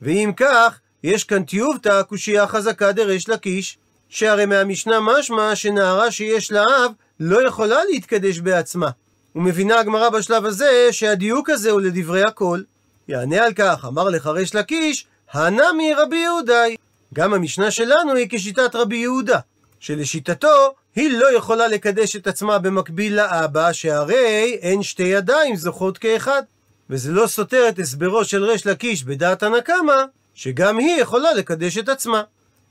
ואם 0.01 0.32
כך, 0.38 0.80
יש 1.03 1.24
כאן 1.24 1.44
טיובתא 1.44 2.01
קושייה 2.03 2.48
חזקה 2.48 2.92
דריש 2.92 3.30
לקיש, 3.30 3.77
שהרי 4.10 4.46
מהמשנה 4.46 5.00
משמע 5.00 5.56
שנערה 5.56 6.12
שיש 6.12 6.51
לה 6.51 6.62
אב 6.62 6.92
לא 7.20 7.48
יכולה 7.48 7.80
להתקדש 7.92 8.39
בעצמה. 8.39 8.89
ומבינה 9.36 9.80
הגמרא 9.80 10.10
בשלב 10.10 10.46
הזה 10.46 10.88
שהדיוק 10.92 11.50
הזה 11.50 11.72
הוא 11.72 11.82
לדברי 11.82 12.24
הכל. 12.24 12.62
יענה 13.08 13.46
על 13.46 13.53
כך, 13.53 13.86
אמר 13.88 14.10
לך 14.10 14.27
ריש 14.27 14.56
לקיש, 14.56 15.06
הנמי 15.32 15.94
רבי 15.94 16.15
יהודאי. 16.15 16.75
גם 17.13 17.34
המשנה 17.34 17.72
שלנו 17.72 18.15
היא 18.15 18.27
כשיטת 18.30 18.75
רבי 18.75 18.98
יהודה, 18.98 19.39
שלשיטתו 19.84 20.74
היא 20.96 21.18
לא 21.18 21.38
יכולה 21.38 21.68
לקדש 21.68 22.16
את 22.16 22.28
עצמה 22.28 22.60
במקביל 22.60 23.16
לאבא, 23.16 23.74
שהרי 23.74 24.58
אין 24.62 24.84
שתי 24.84 25.04
ידיים 25.04 25.56
זוכות 25.56 25.98
כאחד. 25.98 26.44
וזה 26.90 27.12
לא 27.12 27.28
סותר 27.28 27.70
את 27.70 27.80
הסברו 27.80 28.25
של 28.25 28.44
ריש 28.44 28.68
לקיש 28.68 29.04
בדעת 29.04 29.44
הנקמה, 29.44 30.06
שגם 30.36 30.78
היא 30.78 31.02
יכולה 31.02 31.34
לקדש 31.34 31.78
את 31.78 31.90
עצמה. 31.90 32.24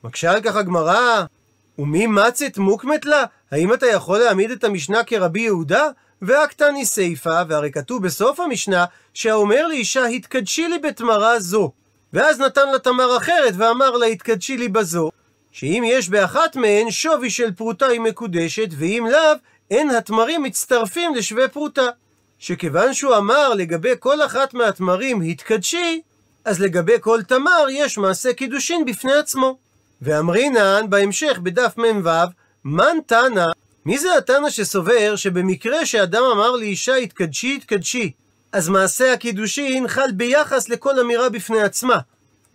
מקשה 0.04 0.32
על 0.32 0.40
כך 0.40 0.56
הגמרא, 0.56 1.24
ומי 1.78 2.06
מצת 2.06 2.58
מוקמת 2.58 3.04
לה? 3.04 3.24
האם 3.50 3.74
אתה 3.74 3.86
יכול 3.86 4.18
להעמיד 4.18 4.50
את 4.50 4.64
המשנה 4.64 5.04
כרבי 5.04 5.40
יהודה? 5.40 5.88
והקטני 6.22 6.86
סיפה, 6.86 7.40
והרי 7.48 7.72
כתוב 7.72 8.02
בסוף 8.02 8.40
המשנה, 8.40 8.84
שהאומר 9.14 9.66
לאישה, 9.66 10.04
התקדשי 10.04 10.68
לי 10.68 10.78
בתמרה 10.78 11.40
זו. 11.40 11.72
ואז 12.12 12.40
נתן 12.40 12.72
לה 12.72 12.78
תמר 12.78 13.16
אחרת, 13.16 13.54
ואמר 13.56 13.90
לה, 13.90 14.06
התקדשי 14.06 14.56
לי 14.56 14.68
בזו. 14.68 15.10
שאם 15.52 15.82
יש 15.86 16.08
באחת 16.08 16.56
מהן 16.56 16.90
שווי 16.90 17.30
של 17.30 17.52
פרוטה 17.52 17.86
היא 17.86 18.00
מקודשת, 18.00 18.68
ואם 18.78 19.06
לאו, 19.12 19.32
אין 19.70 19.90
התמרים 19.90 20.42
מצטרפים 20.42 21.14
לשווה 21.14 21.48
פרוטה. 21.48 21.88
שכיוון 22.38 22.94
שהוא 22.94 23.16
אמר 23.16 23.54
לגבי 23.54 23.92
כל 23.98 24.22
אחת 24.22 24.54
מהתמרים 24.54 25.20
התקדשי, 25.20 26.00
אז 26.44 26.60
לגבי 26.60 26.92
כל 27.00 27.22
תמר 27.22 27.66
יש 27.70 27.98
מעשה 27.98 28.32
קידושין 28.32 28.84
בפני 28.84 29.12
עצמו. 29.12 29.58
ואמרינן 30.02 30.86
בהמשך 30.88 31.38
בדף 31.42 31.74
מ"ו, 31.78 32.08
מן 32.64 32.96
תנא, 33.06 33.46
מי 33.86 33.98
זה 33.98 34.16
התנא 34.16 34.50
שסובר 34.50 35.16
שבמקרה 35.16 35.86
שאדם 35.86 36.22
אמר 36.22 36.50
לאישה 36.50 36.94
התקדשי 36.94 37.56
התקדשי, 37.56 38.12
אז 38.52 38.68
מעשה 38.68 39.12
הקידושין 39.12 39.88
חל 39.88 40.12
ביחס 40.12 40.68
לכל 40.68 41.00
אמירה 41.00 41.28
בפני 41.28 41.62
עצמה. 41.62 41.98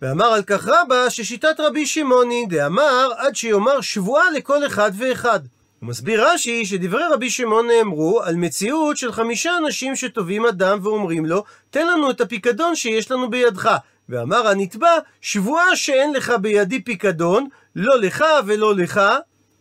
ואמר 0.02 0.26
על 0.26 0.42
כך 0.42 0.68
רבא 0.68 1.08
ששיטת 1.08 1.60
רבי 1.60 1.86
שמעוני 1.86 2.46
דאמר 2.46 3.10
עד 3.16 3.36
שיאמר 3.36 3.80
שבועה 3.80 4.30
לכל 4.30 4.66
אחד 4.66 4.90
ואחד. 4.98 5.40
הוא 5.80 5.88
מסביר 5.88 6.28
רש"י 6.28 6.66
שדברי 6.66 7.02
רבי 7.12 7.30
שמעון 7.30 7.66
נאמרו 7.66 8.22
על 8.22 8.36
מציאות 8.36 8.96
של 8.96 9.12
חמישה 9.12 9.56
אנשים 9.56 9.96
שתובעים 9.96 10.46
אדם 10.46 10.78
ואומרים 10.82 11.26
לו 11.26 11.44
תן 11.70 11.86
לנו 11.86 12.10
את 12.10 12.20
הפיקדון 12.20 12.76
שיש 12.76 13.10
לנו 13.10 13.30
בידך. 13.30 13.76
ואמר 14.08 14.48
הנתבע 14.48 14.98
שבועה 15.20 15.76
שאין 15.76 16.12
לך 16.12 16.32
בידי 16.40 16.82
פיקדון 16.82 17.48
לא 17.76 18.00
לך 18.00 18.24
ולא 18.46 18.74
לך 18.74 19.00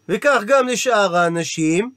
וכך 0.10 0.42
גם 0.48 0.68
לשאר 0.68 1.18
האנשים. 1.18 1.92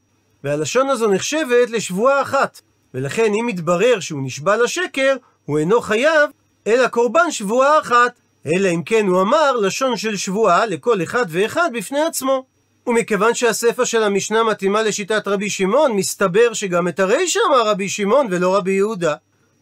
והלשון 0.45 0.91
הזו 0.91 1.09
נחשבת 1.09 1.71
לשבועה 1.71 2.23
אחת. 2.23 2.61
ולכן 2.95 3.33
אם 3.41 3.49
יתברר 3.49 4.01
שהוא 4.01 4.23
נשבע 4.25 4.57
לשקר 4.57 5.17
הוא 5.45 5.59
אינו 5.59 5.81
חייב 5.81 6.31
אלא 6.67 6.89
קורבן 6.89 7.31
שבועה 7.31 7.79
אחת 7.79 8.20
אלא 8.47 8.69
אם 8.69 8.83
כן 8.83 9.07
הוא 9.07 9.23
אמר 9.23 9.53
לשון 9.53 9.97
של 9.97 10.17
שבועה 10.17 10.67
לכל 10.67 11.03
אחד 11.03 11.25
ואחד 11.29 11.71
בפני 11.73 12.01
עצמו 12.01 12.45
ומכיוון 12.87 13.35
שהספר 13.35 13.85
של 13.85 14.03
המשנה 14.03 14.45
מתאימה 14.45 14.83
לשיטת 14.83 15.29
רבי 15.29 15.51
שמעון, 15.51 15.93
מסתבר 15.93 16.53
שגם 16.53 16.89
את 16.89 17.01
הרישא 17.01 17.41
אמר 17.49 17.69
רבי 17.69 17.89
שמעון 17.89 18.27
ולא 18.31 18.57
רבי 18.57 18.73
יהודה. 18.73 19.15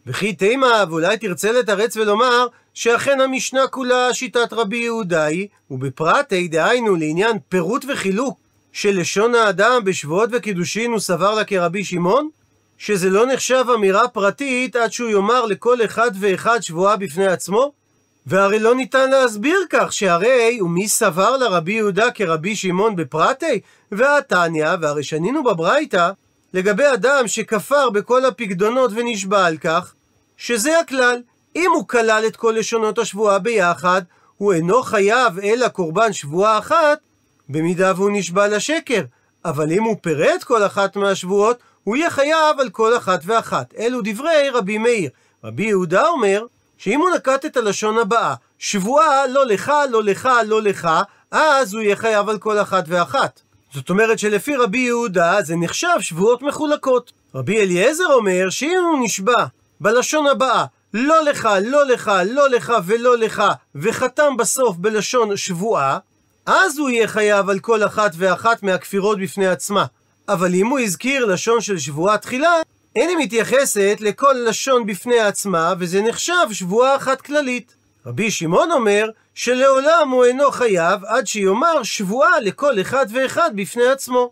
וכי 0.07 0.33
תימה, 0.33 0.83
ואולי 0.89 1.17
תרצה 1.17 1.51
לתרץ 1.51 1.97
ולומר, 1.97 2.47
שאכן 2.73 3.21
המשנה 3.21 3.67
כולה 3.67 4.13
שיטת 4.13 4.53
רבי 4.53 4.77
יהודה 4.77 5.23
היא, 5.23 5.47
ובפרטי, 5.71 6.47
דהיינו 6.47 6.95
לעניין 6.95 7.37
פירוט 7.49 7.85
וחילוק 7.89 8.39
של 8.73 8.99
לשון 8.99 9.35
האדם 9.35 9.81
בשבועות 9.83 10.29
וקידושין 10.33 10.91
הוא 10.91 10.99
סבר 10.99 11.35
לה 11.35 11.43
כרבי 11.43 11.83
שמעון? 11.83 12.29
שזה 12.77 13.09
לא 13.09 13.25
נחשב 13.25 13.65
אמירה 13.75 14.07
פרטית 14.07 14.75
עד 14.75 14.91
שהוא 14.91 15.09
יאמר 15.09 15.45
לכל 15.45 15.85
אחד 15.85 16.11
ואחד 16.19 16.59
שבועה 16.61 16.97
בפני 16.97 17.27
עצמו? 17.27 17.78
והרי 18.29 18.59
לא 18.59 18.75
ניתן 18.75 19.09
להסביר 19.09 19.59
כך, 19.69 19.93
שהרי 19.93 20.61
ומי 20.61 20.87
סבר 20.87 21.37
לרבי 21.37 21.73
יהודה 21.73 22.11
כרבי 22.11 22.55
שמעון 22.55 22.95
בפרטי? 22.95 23.59
והתניא, 23.91 24.67
והרי 24.81 25.03
שנינו 25.03 25.43
בברייתא, 25.43 26.11
לגבי 26.53 26.83
אדם 26.93 27.27
שכפר 27.27 27.89
בכל 27.89 28.25
הפקדונות 28.25 28.91
ונשבע 28.95 29.45
על 29.45 29.57
כך, 29.57 29.93
שזה 30.37 30.79
הכלל. 30.79 31.21
אם 31.55 31.71
הוא 31.73 31.87
כלל 31.87 32.23
את 32.27 32.35
כל 32.35 32.55
לשונות 32.57 32.99
השבועה 32.99 33.39
ביחד, 33.39 34.01
הוא 34.37 34.53
אינו 34.53 34.83
חייב 34.83 35.39
אלא 35.39 35.67
קורבן 35.67 36.13
שבועה 36.13 36.57
אחת, 36.57 36.99
במידה 37.49 37.93
והוא 37.95 38.09
נשבע 38.13 38.47
לשקר. 38.47 39.01
אבל 39.45 39.71
אם 39.71 39.83
הוא 39.83 39.95
פירט 40.01 40.43
כל 40.43 40.65
אחת 40.65 40.95
מהשבועות, 40.95 41.57
הוא 41.83 41.95
יהיה 41.95 42.09
חייב 42.09 42.59
על 42.59 42.69
כל 42.69 42.97
אחת 42.97 43.19
ואחת. 43.25 43.73
אלו 43.77 43.99
דברי 44.03 44.49
רבי 44.53 44.77
מאיר. 44.77 45.09
רבי 45.43 45.63
יהודה 45.63 46.07
אומר, 46.07 46.45
שאם 46.79 46.99
הוא 46.99 47.09
נקט 47.09 47.45
את 47.45 47.57
הלשון 47.57 47.97
הבאה, 47.97 48.33
שבועה 48.59 49.27
לא 49.27 49.45
לך, 49.45 49.71
לא 49.91 50.03
לך, 50.03 50.29
לא 50.45 50.61
לך, 50.61 50.89
אז 51.31 51.73
הוא 51.73 51.81
יהיה 51.81 51.95
חייב 51.95 52.29
על 52.29 52.37
כל 52.37 52.61
אחת 52.61 52.83
ואחת. 52.87 53.39
זאת 53.73 53.89
אומרת 53.89 54.19
שלפי 54.19 54.55
רבי 54.55 54.79
יהודה 54.79 55.41
זה 55.41 55.55
נחשב 55.55 55.99
שבועות 55.99 56.41
מחולקות. 56.41 57.11
רבי 57.35 57.61
אליעזר 57.61 58.05
אומר 58.05 58.49
שאם 58.49 58.79
הוא 58.91 59.05
נשבע 59.05 59.45
בלשון 59.79 60.27
הבאה, 60.27 60.65
לא 60.93 61.23
לך, 61.23 61.49
לא 61.65 61.87
לך, 61.87 62.11
לא 62.31 62.49
לך 62.49 62.73
ולא 62.85 63.17
לך, 63.17 63.43
וחתם 63.75 64.37
בסוף 64.37 64.77
בלשון 64.77 65.37
שבועה, 65.37 65.97
אז 66.45 66.77
הוא 66.77 66.89
יהיה 66.89 67.07
חייב 67.07 67.49
על 67.49 67.59
כל 67.59 67.83
אחת 67.85 68.11
ואחת 68.17 68.63
מהכפירות 68.63 69.19
בפני 69.19 69.47
עצמה. 69.47 69.85
אבל 70.29 70.53
אם 70.53 70.67
הוא 70.67 70.79
הזכיר 70.79 71.25
לשון 71.25 71.61
של 71.61 71.77
שבועה 71.77 72.17
תחילה, 72.17 72.53
אין 72.95 73.09
היא 73.09 73.17
מתייחסת 73.17 73.97
לכל 73.99 74.35
לשון 74.47 74.85
בפני 74.85 75.19
עצמה, 75.19 75.73
וזה 75.79 76.01
נחשב 76.01 76.47
שבועה 76.51 76.95
אחת 76.95 77.21
כללית. 77.21 77.75
רבי 78.05 78.31
שמעון 78.31 78.71
אומר 78.71 79.09
שלעולם 79.35 80.09
הוא 80.11 80.25
אינו 80.25 80.51
חייב 80.51 81.05
עד 81.05 81.27
שיאמר 81.27 81.83
שבועה 81.83 82.39
לכל 82.39 82.81
אחד 82.81 83.05
ואחד 83.09 83.51
בפני 83.55 83.87
עצמו. 83.87 84.31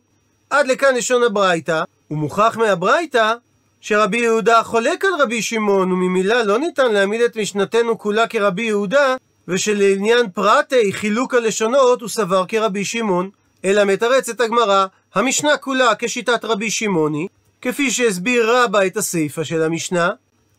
עד 0.49 0.67
לכאן 0.67 0.95
לשון 0.95 1.23
הברייתא, 1.23 1.83
ומוכח 2.11 2.57
מהברייתא 2.57 3.33
שרבי 3.81 4.17
יהודה 4.17 4.63
חולק 4.63 5.05
על 5.05 5.11
רבי 5.21 5.41
שמעון, 5.41 5.91
וממילא 5.91 6.41
לא 6.41 6.59
ניתן 6.59 6.91
להעמיד 6.91 7.21
את 7.21 7.37
משנתנו 7.37 7.99
כולה 7.99 8.27
כרבי 8.27 8.63
יהודה, 8.63 9.15
ושלעניין 9.47 10.29
פרטי 10.29 10.93
חילוק 10.93 11.33
הלשונות 11.33 12.01
הוא 12.01 12.09
סבר 12.09 12.45
כרבי 12.47 12.85
שמעון, 12.85 13.29
אלא 13.65 13.83
מתרצת 13.83 14.41
הגמרא, 14.41 14.85
המשנה 15.15 15.57
כולה 15.57 15.95
כשיטת 15.99 16.45
רבי 16.45 16.71
שמעוני, 16.71 17.27
כפי 17.61 17.91
שהסביר 17.91 18.51
רבא 18.55 18.85
את 18.85 18.97
הסיפא 18.97 19.43
של 19.43 19.63
המשנה, 19.63 20.09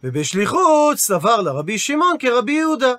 ובשליחות 0.04 0.98
סבר 0.98 1.40
לרבי 1.40 1.78
שמעון 1.78 2.16
כרבי 2.18 2.52
יהודה. 2.52 2.92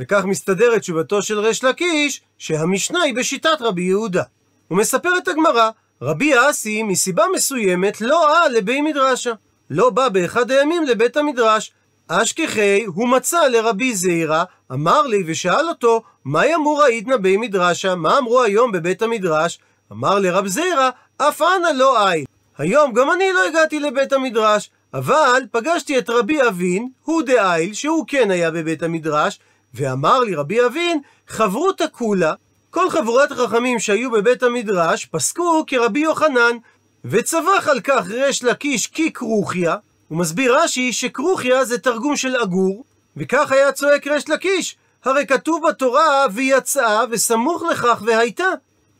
וכך 0.00 0.24
מסתדרת 0.24 0.80
תשובתו 0.80 1.22
של 1.22 1.38
ריש 1.38 1.64
לקיש, 1.64 2.20
שהמשנה 2.38 3.02
היא 3.02 3.14
בשיטת 3.14 3.56
רבי 3.60 3.82
יהודה. 3.82 4.22
ומספרת 4.70 5.28
הגמרא, 5.28 5.70
רבי 6.02 6.32
אסי 6.50 6.82
מסיבה 6.82 7.24
מסוימת 7.34 8.00
לא 8.00 8.44
על 8.44 8.52
לבי 8.52 8.80
מדרשה. 8.80 9.32
לא 9.70 9.90
בא 9.90 10.08
באחד 10.08 10.50
הימים 10.50 10.84
לבית 10.84 11.16
המדרש. 11.16 11.72
אשכחי 12.08 12.84
הוא 12.84 13.08
מצא 13.08 13.46
לרבי 13.46 13.94
זעירא, 13.94 14.44
אמר 14.72 15.02
לי 15.02 15.22
ושאל 15.26 15.68
אותו, 15.68 16.02
מה 16.24 16.46
יאמרו 16.46 16.82
עידנא 16.82 17.16
בי 17.16 17.36
מדרשה? 17.36 17.94
מה 17.94 18.18
אמרו 18.18 18.42
היום 18.42 18.72
בבית 18.72 19.02
המדרש? 19.02 19.58
אמר 19.92 20.18
לרב 20.18 20.46
זעירא, 20.46 20.90
אף 21.18 21.42
אנא 21.42 21.68
לא 21.76 22.10
איל. 22.10 22.24
היום 22.58 22.92
גם 22.92 23.12
אני 23.12 23.32
לא 23.32 23.46
הגעתי 23.46 23.80
לבית 23.80 24.12
המדרש, 24.12 24.70
אבל 24.94 25.42
פגשתי 25.50 25.98
את 25.98 26.10
רבי 26.10 26.48
אבין, 26.48 26.88
הוא 27.04 27.22
דאיל, 27.22 27.74
שהוא 27.74 28.04
כן 28.08 28.30
היה 28.30 28.50
בבית 28.50 28.82
המדרש, 28.82 29.38
ואמר 29.74 30.18
לי 30.18 30.34
רבי 30.34 30.66
אבין, 30.66 31.00
חברותא 31.28 31.84
כולה, 31.92 32.34
כל 32.70 32.90
חבורת 32.90 33.32
החכמים 33.32 33.78
שהיו 33.78 34.10
בבית 34.10 34.42
המדרש 34.42 35.04
פסקו 35.04 35.64
כרבי 35.66 36.00
יוחנן, 36.00 36.56
וצבח 37.04 37.68
על 37.70 37.80
כך 37.80 38.06
ריש 38.08 38.44
לקיש 38.44 38.86
כי 38.86 39.12
כרוכיה, 39.12 39.76
הוא 40.08 40.18
מסביר 40.18 40.58
רש"י 40.58 40.92
שכרוכיה 40.92 41.64
זה 41.64 41.78
תרגום 41.78 42.16
של 42.16 42.36
עגור, 42.36 42.84
וכך 43.16 43.52
היה 43.52 43.72
צועק 43.72 44.06
ריש 44.06 44.28
לקיש, 44.28 44.76
הרי 45.04 45.26
כתוב 45.26 45.68
בתורה 45.68 46.26
ויצאה 46.32 47.04
וסמוך 47.10 47.62
לכך 47.62 48.02
והייתה, 48.06 48.48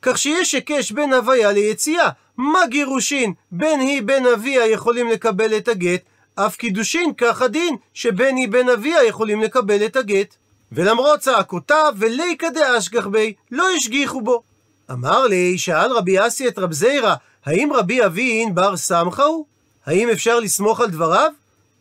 כך 0.06 0.18
שיש 0.18 0.52
היקש 0.52 0.92
בין 0.92 1.12
הוויה 1.12 1.52
ליציאה, 1.52 2.08
מה 2.36 2.66
גירושין? 2.66 3.32
בין 3.52 3.80
היא 3.80 4.02
בין 4.02 4.26
אביה 4.26 4.66
יכולים 4.66 5.08
לקבל 5.08 5.56
את 5.56 5.68
הגט, 5.68 6.00
אף 6.34 6.56
קידושין 6.56 7.12
כך 7.14 7.42
הדין, 7.42 7.76
שבין 7.94 8.36
היא 8.36 8.48
בין 8.48 8.68
אביה 8.68 9.04
יכולים 9.04 9.42
לקבל 9.42 9.84
את 9.86 9.96
הגט. 9.96 10.34
ולמרות 10.72 11.20
צעקותיו 11.20 11.94
וליכא 11.98 12.48
דאשגח 12.48 13.06
בי, 13.06 13.34
לא 13.50 13.68
השגיחו 13.76 14.20
בו. 14.20 14.42
אמר 14.90 15.26
לי, 15.26 15.58
שאל 15.58 15.92
רבי 15.92 16.26
אסי 16.26 16.48
את 16.48 16.58
רב 16.58 16.72
זיירא, 16.72 17.14
האם 17.46 17.72
רבי 17.72 18.04
אבין 18.04 18.54
בר 18.54 18.76
סמכה 18.76 19.25
הוא? 19.25 19.46
האם 19.86 20.08
אפשר 20.10 20.40
לסמוך 20.40 20.80
על 20.80 20.90
דבריו? 20.90 21.32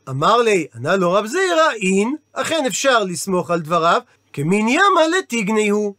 אמר 0.10 0.38
לי, 0.38 0.68
ענה 0.76 0.96
לו 0.96 1.12
רב 1.12 1.26
זיירא, 1.26 1.72
אין, 1.82 2.16
אכן 2.34 2.64
אפשר 2.68 3.04
לסמוך 3.04 3.52
על 3.52 3.60
דבריו, 3.60 4.02
כמין 4.34 4.68
ימה 4.68 5.08
לתיגני 5.20 5.70
הוא. 5.70 5.94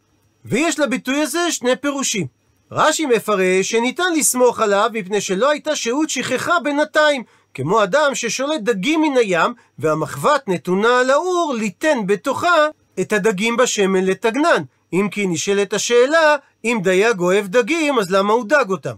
ויש 0.49 0.79
לביטוי 0.79 1.21
הזה 1.21 1.51
שני 1.51 1.75
פירושים. 1.75 2.27
רש"י 2.71 3.05
מפרש 3.05 3.69
שניתן 3.69 4.13
לסמוך 4.15 4.59
עליו 4.59 4.89
מפני 4.93 5.21
שלא 5.21 5.49
הייתה 5.49 5.75
שהות 5.75 6.09
שכחה 6.09 6.59
בינתיים, 6.63 7.23
כמו 7.53 7.83
אדם 7.83 8.15
ששולט 8.15 8.61
דגים 8.61 9.01
מן 9.01 9.17
הים, 9.17 9.53
והמחבת 9.79 10.47
נתונה 10.47 10.99
על 10.99 11.09
האור 11.09 11.53
ליתן 11.57 11.97
בתוכה 12.05 12.67
את 12.99 13.13
הדגים 13.13 13.57
בשמן 13.57 14.05
לטגנן. 14.05 14.63
אם 14.93 15.07
כי 15.11 15.27
נשאלת 15.27 15.73
השאלה, 15.73 16.35
אם 16.63 16.79
דייג 16.83 17.19
אוהב 17.19 17.47
דגים, 17.47 17.99
אז 17.99 18.11
למה 18.11 18.33
הוא 18.33 18.45
דג 18.45 18.65
אותם? 18.69 18.95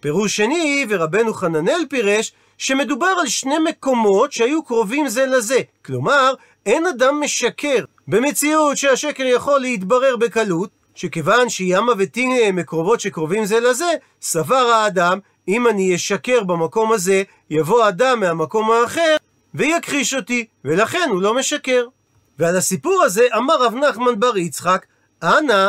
פירוש 0.00 0.36
שני, 0.36 0.86
ורבנו 0.88 1.34
חננאל 1.34 1.84
פירש, 1.90 2.32
שמדובר 2.58 3.14
על 3.20 3.26
שני 3.26 3.58
מקומות 3.58 4.32
שהיו 4.32 4.62
קרובים 4.62 5.08
זה 5.08 5.26
לזה. 5.26 5.60
כלומר, 5.84 6.34
אין 6.66 6.86
אדם 6.86 7.20
משקר 7.20 7.84
במציאות 8.08 8.76
שהשקר 8.76 9.24
יכול 9.26 9.60
להתברר 9.60 10.16
בקלות, 10.16 10.70
שכיוון 10.94 11.48
שימה 11.48 11.92
וטינה 11.98 12.34
הם 12.46 12.56
מקרובות 12.56 13.00
שקרובים 13.00 13.44
זה 13.44 13.60
לזה, 13.60 13.92
סבר 14.22 14.54
האדם, 14.54 15.18
אם 15.48 15.68
אני 15.68 15.94
אשקר 15.94 16.44
במקום 16.44 16.92
הזה, 16.92 17.22
יבוא 17.50 17.88
אדם 17.88 18.20
מהמקום 18.20 18.70
האחר 18.70 19.16
ויכחיש 19.54 20.14
אותי, 20.14 20.46
ולכן 20.64 21.08
הוא 21.10 21.22
לא 21.22 21.34
משקר. 21.34 21.86
ועל 22.38 22.56
הסיפור 22.56 23.02
הזה 23.02 23.26
אמר 23.36 23.62
רב 23.62 23.74
נחמן 23.74 24.20
בר 24.20 24.36
יצחק, 24.36 24.86
אנא, 25.22 25.68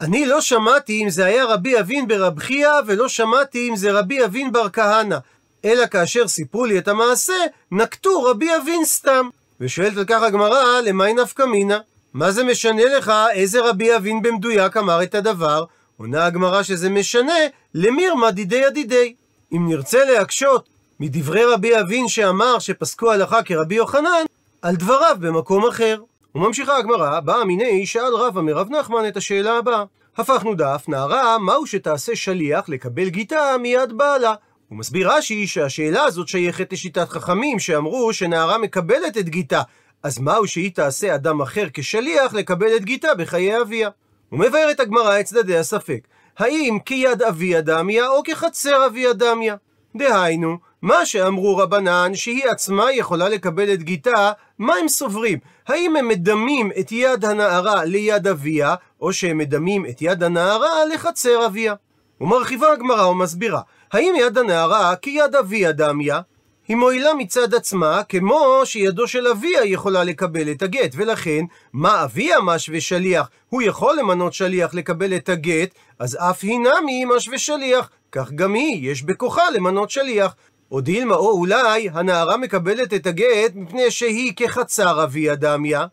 אני 0.00 0.26
לא 0.26 0.40
שמעתי 0.40 1.02
אם 1.02 1.10
זה 1.10 1.24
היה 1.24 1.44
רבי 1.44 1.80
אבין 1.80 2.08
ברב 2.08 2.38
חייא, 2.38 2.70
ולא 2.86 3.08
שמעתי 3.08 3.68
אם 3.68 3.76
זה 3.76 3.92
רבי 3.92 4.24
אבין 4.24 4.52
בר 4.52 4.68
כהנא. 4.68 5.16
אלא 5.64 5.86
כאשר 5.86 6.28
סיפרו 6.28 6.64
לי 6.64 6.78
את 6.78 6.88
המעשה, 6.88 7.34
נקטו 7.70 8.22
רבי 8.22 8.56
אבין 8.56 8.84
סתם. 8.84 9.28
ושואלת 9.60 9.96
על 9.96 10.04
כך 10.04 10.22
הגמרא, 10.22 10.80
למאי 10.80 11.14
נפקא 11.14 11.42
מינה? 11.42 11.78
מה 12.14 12.30
זה 12.32 12.44
משנה 12.44 12.84
לך 12.84 13.12
איזה 13.32 13.68
רבי 13.68 13.96
אבין 13.96 14.22
במדויק 14.22 14.76
אמר 14.76 15.02
את 15.02 15.14
הדבר? 15.14 15.64
עונה 15.96 16.24
הגמרא 16.24 16.62
שזה 16.62 16.90
משנה 16.90 17.34
למירמה 17.74 18.30
דידי 18.30 18.56
ידידי. 18.56 19.14
אם 19.52 19.68
נרצה 19.68 20.04
להקשות 20.04 20.68
מדברי 21.00 21.44
רבי 21.44 21.80
אבין 21.80 22.08
שאמר 22.08 22.58
שפסקו 22.58 23.12
הלכה 23.12 23.42
כרבי 23.42 23.74
יוחנן, 23.74 24.24
על 24.62 24.76
דבריו 24.76 25.16
במקום 25.20 25.66
אחר. 25.66 26.00
וממשיכה 26.34 26.76
הגמרא, 26.76 27.20
באה 27.20 27.44
מיני 27.44 27.86
שאל 27.86 28.14
רבא 28.14 28.40
מרב 28.40 28.70
נחמן 28.70 29.08
את 29.08 29.16
השאלה 29.16 29.58
הבאה. 29.58 29.84
הפכנו 30.16 30.54
דף, 30.54 30.84
נערה, 30.88 31.38
מהו 31.38 31.66
שתעשה 31.66 32.16
שליח 32.16 32.68
לקבל 32.68 33.08
גיטה 33.08 33.56
מיד 33.60 33.92
בעלה? 33.92 34.34
הוא 34.68 34.78
מסביר 34.78 35.12
רש"י 35.12 35.46
שהשאלה 35.46 36.04
הזאת 36.04 36.28
שייכת 36.28 36.72
לשיטת 36.72 37.08
חכמים 37.08 37.58
שאמרו 37.58 38.12
שנערה 38.12 38.58
מקבלת 38.58 39.18
את 39.18 39.28
גיטה, 39.28 39.62
אז 40.02 40.18
מהו 40.18 40.46
שהיא 40.46 40.70
תעשה 40.74 41.14
אדם 41.14 41.40
אחר 41.40 41.66
כשליח 41.72 42.34
לקבל 42.34 42.76
את 42.76 42.84
גיטה 42.84 43.14
בחיי 43.14 43.60
אביה? 43.60 43.90
הוא 44.28 44.40
מבאר 44.40 44.70
את 44.70 44.80
הגמרא 44.80 45.20
את 45.20 45.24
צדדי 45.24 45.58
הספק, 45.58 46.08
האם 46.38 46.78
כיד 46.84 47.22
אביה 47.22 47.60
דמיה 47.60 48.08
או 48.08 48.22
כחצר 48.22 48.86
אביה 48.86 49.12
דמיה? 49.12 49.56
דהיינו, 49.96 50.58
מה 50.82 51.06
שאמרו 51.06 51.56
רבנן 51.56 52.14
שהיא 52.14 52.44
עצמה 52.48 52.92
יכולה 52.92 53.28
לקבל 53.28 53.72
את 53.72 53.82
גיטה, 53.82 54.32
מה 54.58 54.74
הם 54.74 54.88
סוברים? 54.88 55.38
האם 55.66 55.96
הם 55.96 56.08
מדמים 56.08 56.70
את 56.80 56.92
יד 56.92 57.24
הנערה 57.24 57.84
ליד 57.84 58.26
אביה, 58.26 58.74
או 59.00 59.12
שהם 59.12 59.38
מדמים 59.38 59.86
את 59.86 60.02
יד 60.02 60.22
הנערה 60.22 60.84
לחצר 60.94 61.46
אביה? 61.46 61.74
ומרחיבה 62.20 62.72
הגמרא 62.72 63.06
ומסבירה, 63.06 63.60
האם 63.92 64.14
יד 64.18 64.38
הנערה 64.38 64.96
כיד 64.96 65.36
אביה 65.36 65.72
דמיה? 65.72 66.20
היא 66.68 66.76
מועילה 66.76 67.14
מצד 67.14 67.54
עצמה, 67.54 68.02
כמו 68.08 68.60
שידו 68.64 69.08
של 69.08 69.26
אביה 69.26 69.64
יכולה 69.64 70.04
לקבל 70.04 70.50
את 70.50 70.62
הגט, 70.62 70.92
ולכן, 70.96 71.44
מה 71.72 72.04
אביה 72.04 72.40
משווה 72.40 72.80
שליח? 72.80 73.30
הוא 73.48 73.62
יכול 73.62 73.96
למנות 73.98 74.32
שליח 74.32 74.74
לקבל 74.74 75.16
את 75.16 75.28
הגט, 75.28 75.74
אז 75.98 76.18
אף 76.20 76.44
היא 76.44 76.58
נמי 76.58 77.04
משווה 77.04 77.38
שליח, 77.38 77.90
כך 78.12 78.32
גם 78.32 78.54
היא, 78.54 78.90
יש 78.90 79.02
בכוחה 79.02 79.50
למנות 79.50 79.90
שליח. 79.90 80.34
או 80.72 80.80
דילמה, 80.80 81.14
או 81.14 81.30
אולי 81.30 81.88
הנערה 81.92 82.36
מקבלת 82.36 82.94
את 82.94 83.06
הגט 83.06 83.54
מפני 83.54 83.90
שהיא 83.90 84.32
כחצר 84.36 85.04
אביה 85.04 85.34
דמיה, 85.34 85.86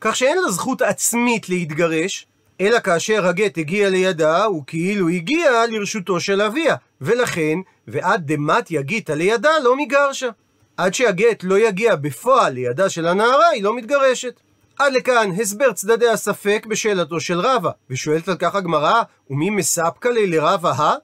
כך 0.00 0.16
שאין 0.16 0.38
לה 0.44 0.50
זכות 0.50 0.82
עצמית 0.82 1.48
להתגרש, 1.48 2.26
אלא 2.60 2.80
כאשר 2.80 3.26
הגט 3.26 3.58
הגיע 3.58 3.90
לידה, 3.90 4.44
הוא 4.44 4.64
כאילו 4.66 5.08
הגיע 5.08 5.66
לרשותו 5.66 6.20
של 6.20 6.42
אביה, 6.42 6.76
ולכן, 7.00 7.58
ועד 7.88 8.32
דמתיה 8.32 8.82
גיתא 8.82 9.12
לידה 9.12 9.50
לא 9.64 9.76
מגרשה. 9.76 10.28
עד 10.76 10.94
שהגט 10.94 11.40
לא 11.42 11.58
יגיע 11.58 11.96
בפועל 11.96 12.52
לידה 12.52 12.88
של 12.88 13.06
הנערה, 13.06 13.48
היא 13.48 13.62
לא 13.62 13.76
מתגרשת. 13.76 14.40
עד 14.78 14.92
לכאן 14.92 15.30
הסבר 15.40 15.72
צדדי 15.72 16.08
הספק 16.08 16.66
בשאלתו 16.68 17.20
של 17.20 17.40
רבא, 17.40 17.70
ושואלת 17.90 18.28
על 18.28 18.36
כך 18.38 18.54
הגמרא, 18.54 19.02
ומי 19.30 19.50
מספקא 19.50 20.08
לי 20.08 20.26
לרבא 20.26 20.70
הא? 20.70 20.94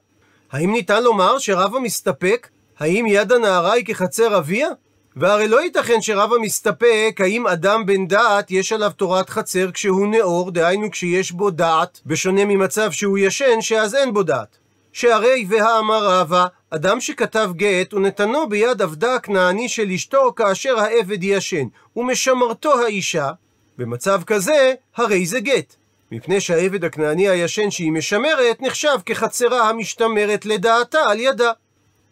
האם 0.51 0.71
ניתן 0.71 1.03
לומר 1.03 1.39
שרבא 1.39 1.79
מסתפק? 1.79 2.47
האם 2.79 3.05
יד 3.07 3.31
הנערה 3.31 3.73
היא 3.73 3.85
כחצר 3.85 4.37
אביה? 4.37 4.69
והרי 5.15 5.47
לא 5.47 5.61
ייתכן 5.61 6.01
שרבא 6.01 6.35
מסתפק 6.41 7.19
האם 7.19 7.47
אדם 7.47 7.85
בן 7.85 8.07
דעת 8.07 8.51
יש 8.51 8.73
עליו 8.73 8.91
תורת 8.91 9.29
חצר 9.29 9.71
כשהוא 9.71 10.07
נאור, 10.07 10.51
דהיינו 10.51 10.91
כשיש 10.91 11.31
בו 11.31 11.49
דעת, 11.49 11.99
בשונה 12.05 12.45
ממצב 12.45 12.91
שהוא 12.91 13.17
ישן 13.17 13.61
שאז 13.61 13.95
אין 13.95 14.13
בו 14.13 14.23
דעת. 14.23 14.57
שהרי 14.93 15.45
והאמר 15.49 16.05
רבא, 16.05 16.47
אדם 16.71 17.01
שכתב 17.01 17.51
גט 17.55 17.93
ונתנו 17.93 18.49
ביד 18.49 18.81
עבדה 18.81 19.15
הכנעני 19.15 19.69
של 19.69 19.91
אשתו 19.91 20.33
כאשר 20.35 20.79
העבד 20.79 21.23
ישן, 21.23 21.67
ומשמרתו 21.95 22.79
האישה, 22.79 23.31
במצב 23.77 24.21
כזה, 24.25 24.73
הרי 24.95 25.25
זה 25.25 25.39
גט. 25.39 25.75
מפני 26.11 26.41
שהעבד 26.41 26.83
הכנעני 26.83 27.29
הישן 27.29 27.71
שהיא 27.71 27.91
משמרת, 27.91 28.61
נחשב 28.61 28.97
כחצרה 29.05 29.69
המשתמרת 29.69 30.45
לדעתה 30.45 30.99
על 30.99 31.19
ידה. 31.19 31.51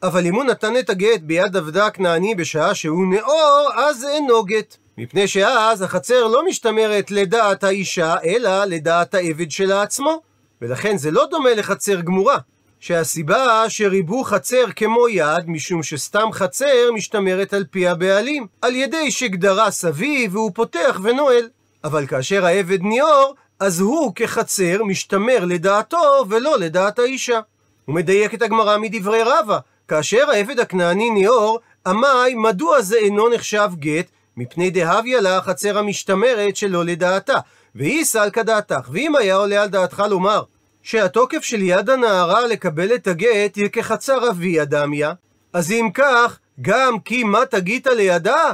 אבל 0.04 0.26
אם 0.26 0.36
הוא 0.36 0.44
נתן 0.44 0.78
את 0.78 0.90
הגט 0.90 1.22
ביד 1.22 1.58
עבדה 1.58 1.86
הכנעני 1.86 2.36
בשעה 2.36 2.76
שהוא 2.76 3.08
נאור, 3.08 3.70
אז 3.76 4.00
זה 4.00 4.10
אינו 4.10 4.44
גט. 4.44 4.78
מפני 4.98 5.28
שאז 5.28 5.82
החצר 5.82 6.28
לא 6.28 6.46
משתמרת 6.46 7.12
לדעת 7.12 7.64
האישה, 7.64 8.16
אלא 8.24 8.66
לדעת 8.66 9.14
העבד 9.14 9.52
שלה 9.52 9.82
עצמו. 9.82 10.22
ולכן 10.62 10.98
זה 10.98 11.12
לא 11.12 11.26
דומה 11.32 11.54
לחצר 11.54 12.02
גמורה. 12.02 12.38
שהסיבה 12.80 13.70
שריבו 13.70 14.24
חצר 14.24 14.66
כמו 14.76 15.10
יד, 15.10 15.44
משום 15.48 15.84
שסתם 15.84 16.28
חצר 16.32 16.92
משתמרת 16.94 17.54
על 17.54 17.64
פי 17.72 17.88
הבעלים, 17.88 18.48
על 18.62 18.76
ידי 18.76 19.12
שגדרה 19.12 19.72
סביב 19.72 20.36
והוא 20.36 20.52
פותח 20.54 21.00
ונועל. 21.04 21.50
אבל 21.84 22.08
כאשר 22.08 22.46
העבד 22.46 22.82
ניאור, 22.82 23.36
אז 23.60 23.80
הוא 23.80 24.12
כחצר 24.16 24.84
משתמר 24.84 25.46
לדעתו 25.46 26.26
ולא 26.30 26.60
לדעת 26.60 27.00
האישה. 27.00 27.40
הוא 27.86 27.96
מדייק 27.96 28.34
את 28.34 28.42
הגמרא 28.42 28.78
מדברי 28.78 29.24
רבא, 29.24 29.60
כאשר 29.88 30.30
העבד 30.32 30.60
הכנעני 30.60 31.10
ניאור, 31.10 31.60
עמי 31.88 32.36
מדוע 32.36 32.82
זה 32.82 32.98
אינו 32.98 33.30
נחשב 33.30 33.70
גט? 33.76 34.06
מפני 34.38 34.70
דהביה 34.70 35.22
לה 35.22 35.38
החצר 35.38 35.78
המשתמרת 35.78 36.56
שלא 36.56 36.86
לדעתה, 36.86 37.38
והיא 37.76 38.04
סלקא 38.04 38.44
דעתך. 38.44 38.90
ואם 38.92 39.16
היה 39.16 39.36
עולה 39.36 39.62
על 39.62 39.70
דעתך 39.70 40.04
לומר 40.10 40.44
שהתוקף 40.88 41.44
של 41.44 41.62
יד 41.62 41.90
הנערה 41.90 42.48
לקבל 42.48 42.96
את 42.96 43.08
הגט 43.08 43.56
היא 43.56 43.68
כחצר 43.68 44.30
אביה 44.30 44.66
דמיה, 44.66 45.14
אז 45.54 45.72
אם 45.72 45.90
כך, 45.94 46.40
גם 46.62 47.00
כי 47.00 47.24
מה 47.24 47.46
תגית 47.46 47.88
לידה? 47.88 48.52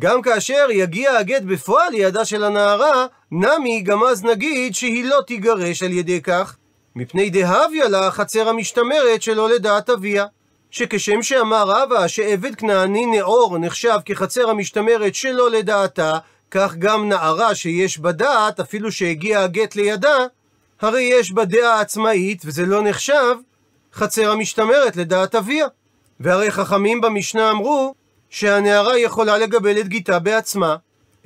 גם 0.00 0.22
כאשר 0.22 0.66
יגיע 0.70 1.12
הגט 1.12 1.42
בפועל 1.42 1.90
לידה 1.90 2.24
של 2.24 2.44
הנערה, 2.44 3.06
נמי 3.32 3.80
גם 3.80 4.04
אז 4.04 4.24
נגיד 4.24 4.74
שהיא 4.74 5.04
לא 5.04 5.20
תיגרש 5.26 5.82
על 5.82 5.92
ידי 5.92 6.20
כך, 6.22 6.56
מפני 6.96 7.30
דהביה 7.30 7.88
לה 7.88 8.06
החצר 8.06 8.48
המשתמרת 8.48 9.22
שלא 9.22 9.50
לדעת 9.50 9.90
אביה. 9.90 10.26
שכשם 10.70 11.22
שאמר 11.22 11.64
רבא 11.66 12.08
שעבד 12.08 12.54
כנעני 12.54 13.06
נאור 13.06 13.58
נחשב 13.58 13.98
כחצר 14.04 14.50
המשתמרת 14.50 15.14
שלא 15.14 15.50
לדעתה, 15.50 16.18
כך 16.50 16.74
גם 16.76 17.08
נערה 17.08 17.54
שיש 17.54 17.98
בה 17.98 18.12
דעת, 18.12 18.60
אפילו 18.60 18.92
שהגיע 18.92 19.40
הגט 19.40 19.76
לידה, 19.76 20.16
הרי 20.80 21.02
יש 21.02 21.32
בה 21.32 21.44
דעה 21.44 21.80
עצמאית, 21.80 22.42
וזה 22.44 22.66
לא 22.66 22.82
נחשב 22.82 23.36
חצר 23.94 24.30
המשתמרת 24.30 24.96
לדעת 24.96 25.34
אביה. 25.34 25.66
והרי 26.20 26.50
חכמים 26.50 27.00
במשנה 27.00 27.50
אמרו 27.50 27.94
שהנערה 28.30 28.98
יכולה 28.98 29.38
לקבל 29.38 29.80
את 29.80 29.88
גיתה 29.88 30.18
בעצמה. 30.18 30.76